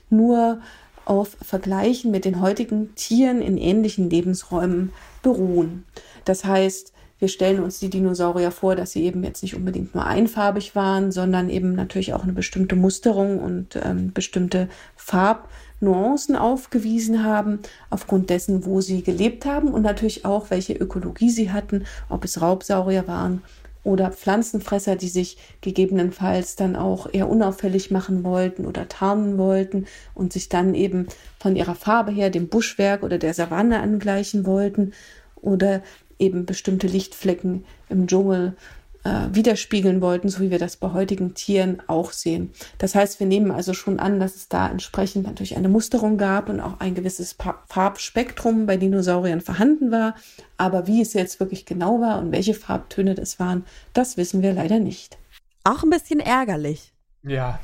[0.10, 0.62] nur
[1.06, 4.91] auf Vergleichen mit den heutigen Tieren in ähnlichen Lebensräumen
[5.24, 5.86] beruhen.
[6.26, 10.06] Das heißt, wir stellen uns die Dinosaurier vor, dass sie eben jetzt nicht unbedingt nur
[10.06, 15.47] einfarbig waren, sondern eben natürlich auch eine bestimmte Musterung und ähm, bestimmte Farb
[15.82, 21.52] Nuancen aufgewiesen haben, aufgrund dessen, wo sie gelebt haben und natürlich auch, welche Ökologie sie
[21.52, 23.41] hatten, ob es Raubsaurier waren
[23.84, 30.34] oder Pflanzenfresser, die sich gegebenenfalls dann auch eher unauffällig machen wollten oder tarnen wollten und
[30.34, 31.08] sich dann eben
[31.39, 34.94] von ihrer Farbe her dem Buschwerk oder der Savanne angleichen wollten
[35.36, 35.82] oder
[36.20, 38.56] eben bestimmte Lichtflecken im Dschungel
[39.04, 42.52] äh, widerspiegeln wollten, so wie wir das bei heutigen Tieren auch sehen.
[42.78, 46.50] Das heißt, wir nehmen also schon an, dass es da entsprechend natürlich eine Musterung gab
[46.50, 47.36] und auch ein gewisses
[47.68, 50.16] Farbspektrum bei Dinosauriern vorhanden war.
[50.58, 54.54] Aber wie es jetzt wirklich genau war und welche Farbtöne das waren, das wissen wir
[54.54, 55.18] leider nicht.
[55.64, 56.94] Auch ein bisschen ärgerlich.
[57.24, 57.60] Ja.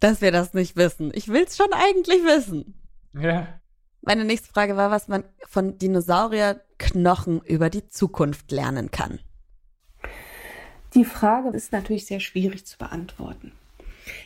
[0.00, 1.10] Dass wir das nicht wissen.
[1.14, 2.74] Ich will es schon eigentlich wissen.
[3.14, 3.48] Ja.
[4.02, 9.18] Meine nächste Frage war, was man von Dinosaurierknochen über die Zukunft lernen kann.
[10.94, 13.50] Die Frage ist natürlich sehr schwierig zu beantworten.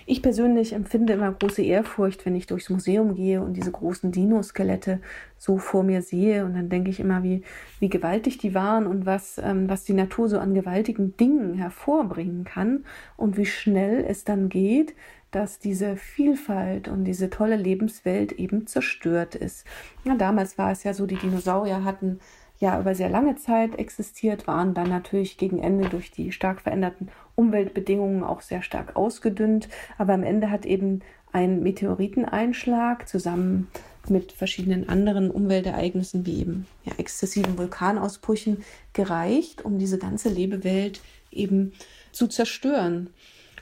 [0.07, 5.01] Ich persönlich empfinde immer große Ehrfurcht, wenn ich durchs Museum gehe und diese großen Dinoskelette
[5.39, 6.45] so vor mir sehe.
[6.45, 7.43] Und dann denke ich immer, wie,
[7.79, 12.45] wie gewaltig die waren und was, ähm, was die Natur so an gewaltigen Dingen hervorbringen
[12.45, 12.85] kann
[13.17, 14.95] und wie schnell es dann geht,
[15.31, 19.67] dass diese Vielfalt und diese tolle Lebenswelt eben zerstört ist.
[20.05, 22.19] Ja, damals war es ja so, die Dinosaurier hatten
[22.59, 27.09] ja über sehr lange Zeit existiert, waren dann natürlich gegen Ende durch die stark veränderten
[27.35, 29.69] Umweltbedingungen auch sehr stark ausgedünnt.
[29.97, 31.01] Aber am Ende hat eben
[31.33, 33.69] ein Meteoriteneinschlag zusammen
[34.09, 41.73] mit verschiedenen anderen Umweltereignissen wie eben ja, exzessiven Vulkanausbrüchen gereicht, um diese ganze Lebewelt eben
[42.13, 43.11] zu zerstören.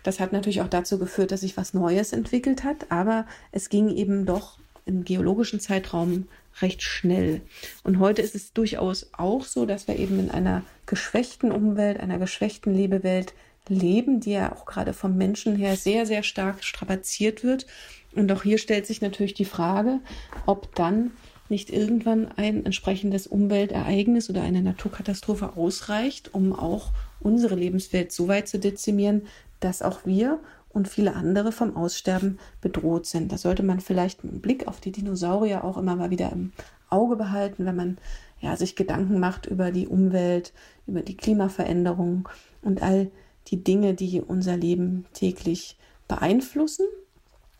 [0.04, 3.88] Das hat natürlich auch dazu geführt, dass sich was Neues entwickelt hat, aber es ging
[3.88, 6.28] eben doch im geologischen Zeitraum
[6.62, 7.42] recht schnell.
[7.84, 12.18] Und heute ist es durchaus auch so, dass wir eben in einer geschwächten Umwelt, einer
[12.18, 13.34] geschwächten Lebewelt
[13.68, 17.66] leben, die ja auch gerade vom Menschen her sehr, sehr stark strapaziert wird.
[18.14, 20.00] Und auch hier stellt sich natürlich die Frage,
[20.46, 21.12] ob dann
[21.48, 26.90] nicht irgendwann ein entsprechendes Umweltereignis oder eine Naturkatastrophe ausreicht, um auch
[27.20, 29.26] unsere Lebenswelt so weit zu dezimieren,
[29.60, 30.40] dass auch wir
[30.76, 33.32] und viele andere vom Aussterben bedroht sind.
[33.32, 36.52] Da sollte man vielleicht einen Blick auf die Dinosaurier auch immer mal wieder im
[36.90, 37.98] Auge behalten, wenn man
[38.40, 40.52] ja, sich Gedanken macht über die Umwelt,
[40.86, 42.28] über die Klimaveränderung
[42.60, 43.10] und all
[43.48, 46.86] die Dinge, die unser Leben täglich beeinflussen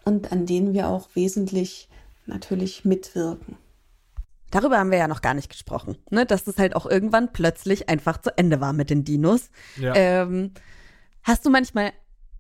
[0.05, 1.89] und an denen wir auch wesentlich
[2.27, 3.57] natürlich mitwirken.
[4.51, 6.27] Darüber haben wir ja noch gar nicht gesprochen, ne?
[6.27, 9.49] dass das halt auch irgendwann plötzlich einfach zu Ende war mit den Dinos.
[9.81, 9.95] Ja.
[9.97, 10.53] Ähm,
[11.23, 11.93] hast du manchmal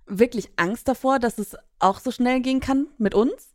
[0.06, 3.54] wirklich Angst davor, dass es auch so schnell gehen kann mit uns?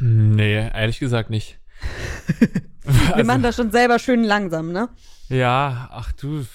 [0.00, 1.58] Nee, ehrlich gesagt nicht.
[2.84, 4.88] Wir also, machen das schon selber schön langsam, ne?
[5.28, 6.46] Ja, ach du,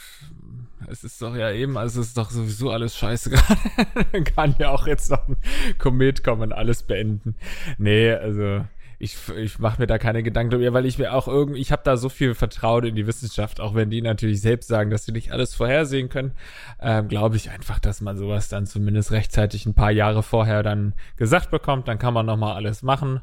[0.88, 4.24] es ist doch ja eben, also es ist doch sowieso alles scheiße gerade.
[4.24, 5.38] Kann ja auch jetzt noch ein
[5.78, 7.36] Komet kommen und alles beenden.
[7.78, 8.66] Nee, also
[9.02, 11.82] ich, ich mache mir da keine Gedanken drüber, weil ich mir auch irgendwie, ich habe
[11.84, 15.12] da so viel Vertrauen in die Wissenschaft, auch wenn die natürlich selbst sagen, dass sie
[15.12, 16.34] nicht alles vorhersehen können,
[16.80, 20.94] ähm, glaube ich einfach, dass man sowas dann zumindest rechtzeitig ein paar Jahre vorher dann
[21.18, 23.22] gesagt bekommt, dann kann man nochmal alles machen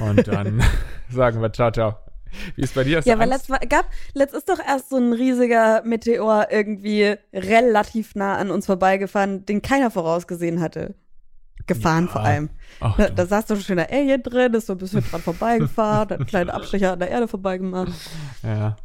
[0.00, 0.62] und dann
[1.10, 1.96] sagen wir ciao, ciao.
[2.54, 3.00] Wie ist bei dir?
[3.04, 8.36] ja, weil letzt, gab, letzt ist doch erst so ein riesiger Meteor irgendwie relativ nah
[8.36, 10.94] an uns vorbeigefahren, den keiner vorausgesehen hatte
[11.66, 12.12] gefahren ja.
[12.12, 12.50] vor allem.
[12.80, 16.00] Ach, da, da saß so ein schöner Alien drin, ist so ein bisschen dran vorbeigefahren,
[16.00, 17.92] hat einen kleinen Abstecher an der Erde vorbeigemacht.
[18.42, 18.76] Ja.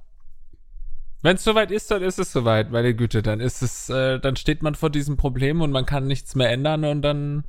[1.21, 4.35] Wenn es soweit ist, dann ist es soweit, meine Güte, dann ist es, äh, dann
[4.35, 7.43] steht man vor diesem Problem und man kann nichts mehr ändern und dann,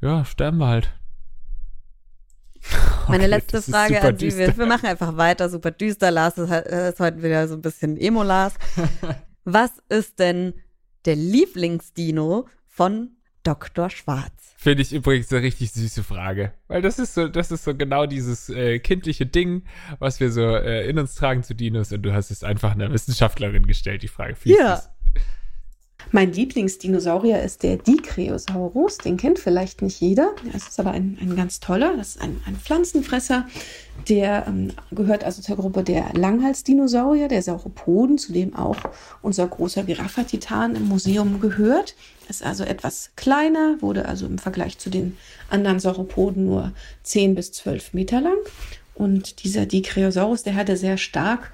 [0.00, 0.92] ja, sterben wir halt.
[3.06, 6.50] Meine okay, letzte Frage an die wir, wir machen einfach weiter, super düster, Lars ist,
[6.50, 8.54] ist heute wieder so ein bisschen Emo-Lars.
[9.44, 10.54] Was ist denn
[11.04, 13.90] der Lieblingsdino von Dr.
[13.90, 14.54] Schwarz?
[14.56, 16.52] Finde ich übrigens eine richtig süße Frage.
[16.68, 19.64] Weil das ist so, das ist so genau dieses äh, kindliche Ding,
[19.98, 22.92] was wir so äh, in uns tragen zu Dinos und du hast es einfach einer
[22.92, 24.36] Wissenschaftlerin gestellt, die Frage.
[24.36, 24.80] Viel ja.
[26.10, 28.98] Mein Lieblingsdinosaurier ist der Dicreosaurus.
[28.98, 30.34] Den kennt vielleicht nicht jeder.
[30.54, 31.96] Es ist aber ein, ein ganz toller.
[31.96, 33.46] Das ist ein, ein Pflanzenfresser.
[34.08, 38.76] Der ähm, gehört also zur Gruppe der Langhalsdinosaurier, der Sauropoden, zu dem auch
[39.22, 41.94] unser großer Giraffa-Titan im Museum gehört.
[42.28, 45.16] Ist also etwas kleiner, wurde also im Vergleich zu den
[45.50, 48.36] anderen Sauropoden nur 10 bis 12 Meter lang.
[48.94, 51.50] Und dieser Dicreosaurus, der hatte sehr stark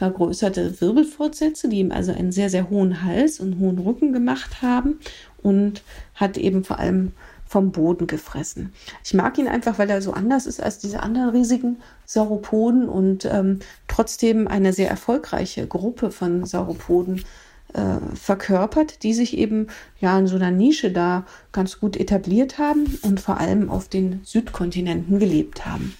[0.00, 4.98] vergrößerte Wirbelfortsätze, die ihm also einen sehr, sehr hohen Hals und hohen Rücken gemacht haben
[5.42, 5.82] und
[6.14, 7.12] hat eben vor allem
[7.46, 8.72] vom Boden gefressen.
[9.04, 13.26] Ich mag ihn einfach, weil er so anders ist als diese anderen riesigen Sauropoden und
[13.26, 13.58] ähm,
[13.88, 17.22] trotzdem eine sehr erfolgreiche Gruppe von Sauropoden
[17.74, 19.66] äh, verkörpert, die sich eben
[20.00, 24.20] ja in so einer Nische da ganz gut etabliert haben und vor allem auf den
[24.24, 25.94] Südkontinenten gelebt haben.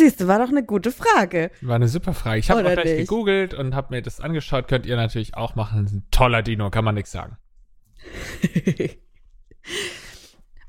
[0.00, 1.50] Siehst du, war doch eine gute Frage.
[1.60, 2.38] War eine super Frage.
[2.38, 3.00] Ich habe auch gleich nicht?
[3.00, 4.66] gegoogelt und habe mir das angeschaut.
[4.66, 5.80] Könnt ihr natürlich auch machen.
[5.80, 7.36] Ein toller Dino, kann man nichts sagen.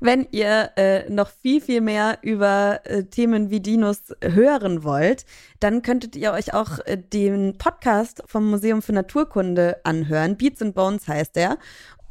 [0.00, 5.24] Wenn ihr äh, noch viel, viel mehr über äh, Themen wie Dinos hören wollt,
[5.60, 10.36] dann könntet ihr euch auch äh, den Podcast vom Museum für Naturkunde anhören.
[10.36, 11.56] Beats and Bones heißt der.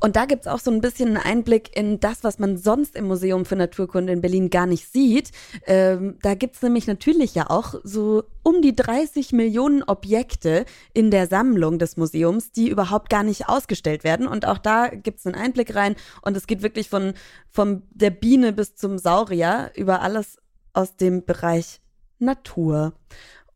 [0.02, 3.06] Und da gibt's auch so ein bisschen einen Einblick in das, was man sonst im
[3.06, 5.32] Museum für Naturkunde in Berlin gar nicht sieht.
[5.68, 11.28] Ähm, da gibt's nämlich natürlich ja auch so um die 30 Millionen Objekte in der
[11.28, 14.28] Sammlung des Museums, die überhaupt gar nicht ausgestellt werden.
[14.28, 15.96] Und auch da gibt's einen Einblick rein.
[16.24, 17.14] Und es geht wirklich von,
[17.52, 20.38] von der Biene bis zum Saurier über alles
[20.74, 21.80] aus dem Bereich
[22.18, 22.94] Natur.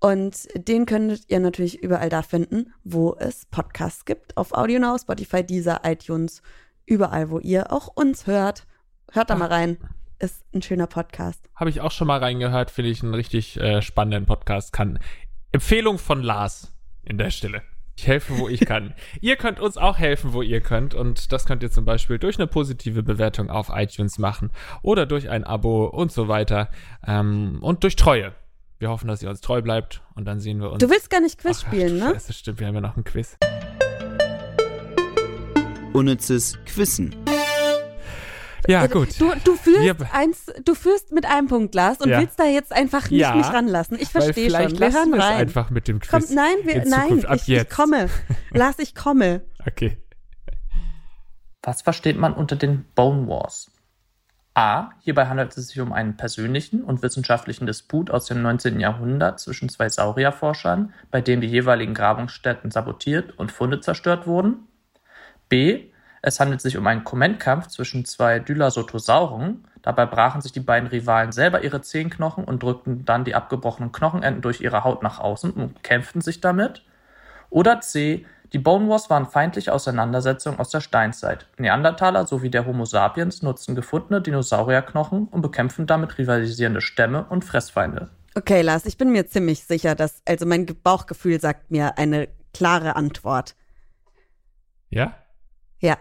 [0.06, 4.38] Und den könntet ihr natürlich überall da finden, wo es Podcasts gibt.
[4.38, 6.43] Auf AudioNow, Spotify, Deezer, iTunes,
[6.86, 8.68] überall, wo ihr auch uns hört.
[9.12, 9.78] Hört da mal rein.
[10.20, 11.49] Ist ein schöner Podcast.
[11.56, 12.70] Habe ich auch schon mal reingehört.
[12.70, 14.74] Finde ich einen richtig äh, spannenden Podcast.
[14.74, 14.99] Kann
[15.51, 17.64] Empfehlung von Lars in der Stelle.
[17.97, 18.93] Ich helfe, wo ich kann.
[19.22, 20.93] ihr könnt uns auch helfen, wo ihr könnt.
[20.93, 24.51] Und das könnt ihr zum Beispiel durch eine positive Bewertung auf iTunes machen
[24.84, 26.70] oder durch ein Abo und so weiter.
[27.08, 28.36] Ähm, und durch Treue.
[28.78, 30.80] Wir hoffen, dass ihr uns treu bleibt und dann sehen wir uns.
[30.80, 32.11] Du willst gar nicht Quiz Ach, spielen, ne?
[32.13, 33.38] Das stimmt, wir haben ja noch ein Quiz.
[35.93, 37.15] Unnützes Quissen.
[38.67, 39.09] Ja, gut.
[39.21, 42.19] Du, du führst Wir- eins, du führst mit einem Punkt, Lars, und Ja.
[42.19, 43.97] willst da jetzt einfach nicht Ja, mich ranlassen.
[43.99, 44.80] Ich verstehe schon.
[44.80, 45.38] Wir hören rein.
[45.38, 46.09] einfach mit dem Quiz.
[46.28, 47.69] Komm, nein, wir, in nein, ich, jetzt.
[47.71, 48.09] ich komme.
[48.51, 49.41] Lars, ich komme.
[49.67, 49.97] Okay.
[51.61, 53.71] Was versteht man unter den Bone Wars?
[54.56, 54.91] A.
[55.01, 58.80] Hierbei handelt es sich um einen persönlichen und wissenschaftlichen Disput aus dem 19.
[58.80, 64.68] Jahrhundert zwischen zwei Saurierforschern, bei dem die jeweiligen Grabungsstätten sabotiert und Funde zerstört wurden.
[65.49, 65.91] B.
[66.22, 69.68] Es handelt sich um einen Kommentkampf zwischen zwei Dylasotosauren.
[69.82, 74.41] Dabei brachen sich die beiden Rivalen selber ihre Zehenknochen und drückten dann die abgebrochenen Knochenenden
[74.41, 76.82] durch ihre Haut nach außen und kämpften sich damit.
[77.49, 78.26] Oder C.
[78.56, 81.45] Die Bone Wars waren feindliche Auseinandersetzungen aus der Steinzeit.
[81.58, 88.12] Neandertaler sowie der Homo sapiens nutzten gefundene Dinosaurierknochen und bekämpften damit rivalisierende Stämme und Fressfeinde.
[88.34, 92.30] Okay, Lars, ich bin mir ziemlich sicher, dass, also mein Ge- Bauchgefühl sagt mir eine
[92.53, 93.58] klare Antwort.
[94.89, 95.18] Ja?
[95.80, 95.97] Ja.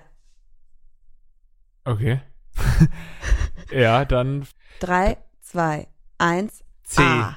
[1.84, 2.20] Okay.
[3.72, 4.46] ja, dann
[4.78, 5.88] Drei, zwei,
[6.18, 6.62] eins.
[6.84, 7.02] C.
[7.02, 7.36] A.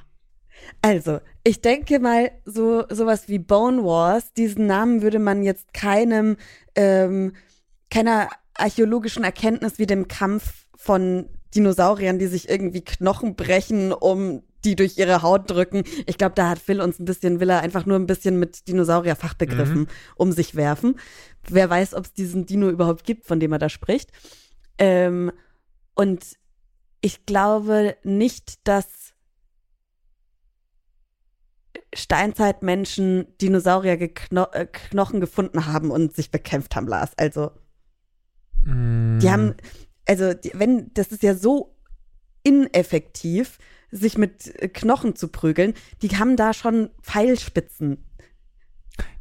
[0.88, 6.38] Also, ich denke mal, so sowas wie Bone Wars, diesen Namen würde man jetzt keinem,
[6.76, 7.34] ähm,
[7.90, 14.78] keiner archäologischen Erkenntnis wie dem Kampf von Dinosauriern, die sich irgendwie Knochen brechen, um die
[14.78, 15.84] durch ihre Haut drücken.
[16.06, 18.70] Ich glaube, da hat Phil uns ein bisschen, will er einfach nur ein bisschen mit
[18.70, 20.98] Dinosaurier-Fachbegriffen um sich werfen.
[21.50, 24.12] Wer weiß, ob es diesen Dino überhaupt gibt, von dem er da spricht.
[24.78, 25.34] Ähm,
[25.96, 26.24] und
[27.02, 28.97] ich glaube nicht, dass
[31.98, 37.12] Steinzeitmenschen Dinosaurier-Knochen gefunden haben und sich bekämpft haben, Lars.
[37.18, 37.52] Also,
[38.68, 39.56] Mm, die haben,
[40.08, 41.76] also, die, wenn, das ist ja so
[42.44, 43.58] ineffektiv,
[43.92, 45.74] sich mit äh, Knochen zu prügeln.
[46.02, 48.04] Die haben da schon Pfeilspitzen.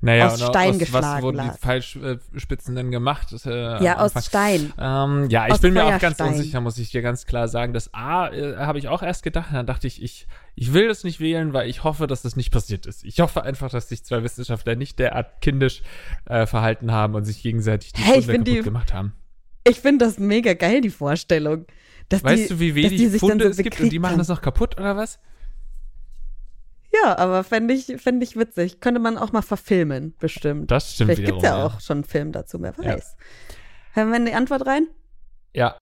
[0.00, 1.58] naja, aus Stein aus geschlagen, Was wurden die Lars.
[1.58, 3.32] Pfeilspitzen denn gemacht?
[3.46, 4.12] Äh, ja, aus.
[4.24, 4.72] Stein.
[4.78, 7.72] Ähm, ja, ich Aus bin mir auch ganz unsicher, muss ich dir ganz klar sagen.
[7.72, 10.26] Das A äh, habe ich auch erst gedacht, dann dachte ich, ich,
[10.58, 13.04] ich will das nicht wählen, weil ich hoffe, dass das nicht passiert ist.
[13.04, 15.82] Ich hoffe einfach, dass sich zwei Wissenschaftler nicht derart kindisch
[16.24, 19.12] äh, verhalten haben und sich gegenseitig die Hey, find kaputt die- gemacht haben.
[19.68, 21.66] Ich finde das mega geil, die Vorstellung.
[22.08, 23.98] Dass Weißt die, du, wie wenig die sich dann Funde so es gibt und die
[23.98, 24.18] machen haben.
[24.18, 25.18] das noch kaputt oder was?
[26.94, 28.80] Ja, aber fände ich, fänd ich witzig.
[28.80, 30.70] Könnte man auch mal verfilmen, bestimmt.
[30.70, 31.40] Das stimmt Vielleicht wiederum.
[31.42, 32.94] gibt's ja auch schon einen Film dazu, wer Ja.
[32.94, 33.16] weiß.
[33.92, 34.86] Hören wir in die Antwort rein?
[35.52, 35.76] Ja,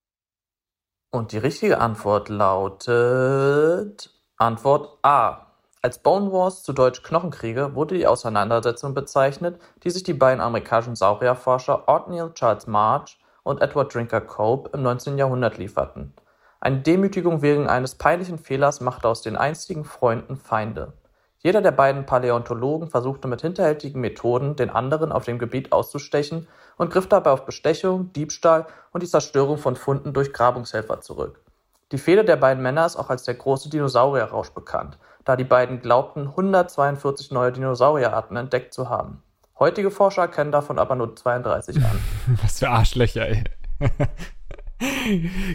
[1.13, 5.47] Und die richtige Antwort lautet Antwort A.
[5.81, 10.97] Als Bone Wars, zu Deutsch Knochenkriege, wurde die Auseinandersetzung bezeichnet, die sich die beiden amerikanischen
[10.97, 15.19] Saurierforscher Othniel Charles March und Edward Drinker Cope im 19.
[15.19, 16.15] Jahrhundert lieferten.
[16.59, 20.95] Eine Demütigung wegen eines peinlichen Fehlers machte aus den einstigen Freunden Feinde.
[21.39, 26.91] Jeder der beiden Paläontologen versuchte mit hinterhältigen Methoden, den anderen auf dem Gebiet auszustechen und
[26.91, 31.44] griff dabei auf Bestechung, Diebstahl und die Zerstörung von Funden durch Grabungshelfer zurück.
[31.93, 35.81] Die Fehde der beiden Männer ist auch als der große Dinosaurierrausch bekannt, da die beiden
[35.81, 39.23] glaubten, 142 neue Dinosaurierarten entdeckt zu haben.
[39.59, 41.99] Heutige Forscher erkennen davon aber nur 32 an.
[42.43, 43.45] was für Arschlöcher, ey.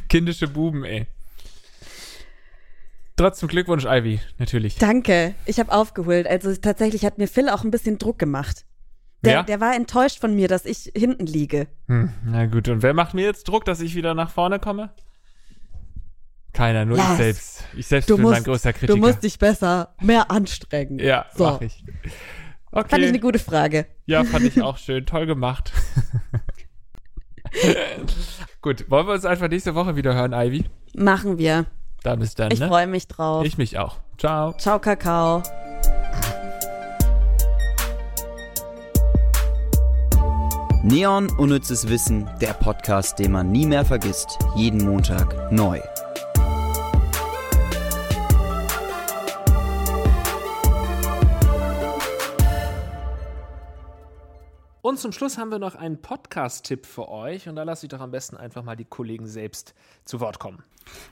[0.10, 1.08] Kindische Buben, ey.
[3.18, 4.78] Trotzdem Glückwunsch, Ivy, natürlich.
[4.78, 6.26] Danke, ich habe aufgeholt.
[6.26, 8.66] Also tatsächlich hat mir Phil auch ein bisschen Druck gemacht.
[9.26, 9.44] Der, Ja?
[9.44, 11.68] der war enttäuscht von mir, dass ich hinten liege.
[11.88, 14.92] Hm, na gut, und wer macht mir jetzt Druck, dass ich wieder nach vorne komme?
[16.60, 17.64] Keiner, nur Lars, ich selbst.
[17.78, 18.94] Ich selbst Du bin musst, mein größter Kritiker.
[18.94, 21.00] du musst dich besser mehr anstrengen.
[21.00, 21.46] ja, so.
[21.46, 21.86] mach ich.
[22.70, 22.90] Okay.
[22.90, 23.86] Fand ich eine gute Frage.
[24.08, 25.06] Ja, fand ich auch schön.
[25.06, 25.72] Toll gemacht.
[28.62, 30.66] Gut, wollen wir uns einfach nächste Woche wieder hören, Ivy?
[30.98, 31.66] Machen wir.
[32.04, 32.68] Dann bis dann, Ich ne?
[32.68, 33.46] freue mich drauf.
[33.46, 33.96] Ich mich auch.
[34.18, 34.52] Ciao.
[34.58, 35.42] Ciao, Kakao.
[40.84, 44.38] Neon Unnützes Wissen, der Podcast, den man nie mehr vergisst.
[44.56, 45.80] Jeden Montag neu.
[54.90, 58.00] Und zum Schluss haben wir noch einen Podcast-Tipp für euch und da lasse ich doch
[58.00, 60.64] am besten einfach mal die Kollegen selbst zu Wort kommen.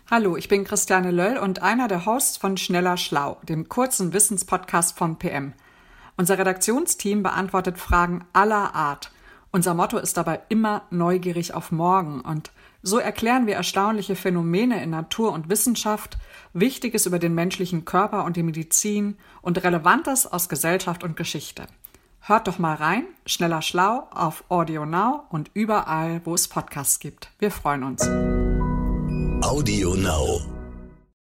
[0.09, 4.97] Hallo, ich bin Christiane Löll und einer der Hosts von Schneller Schlau, dem kurzen Wissenspodcast
[4.97, 5.53] von PM.
[6.15, 9.11] Unser Redaktionsteam beantwortet Fragen aller Art.
[9.51, 12.51] Unser Motto ist dabei immer neugierig auf morgen und
[12.81, 16.17] so erklären wir erstaunliche Phänomene in Natur und Wissenschaft,
[16.51, 21.67] Wichtiges über den menschlichen Körper und die Medizin und Relevantes aus Gesellschaft und Geschichte.
[22.27, 27.31] Hört doch mal rein, schneller schlau auf Audio Now und überall, wo es Podcasts gibt.
[27.39, 28.01] Wir freuen uns.
[29.41, 30.56] Audio Now.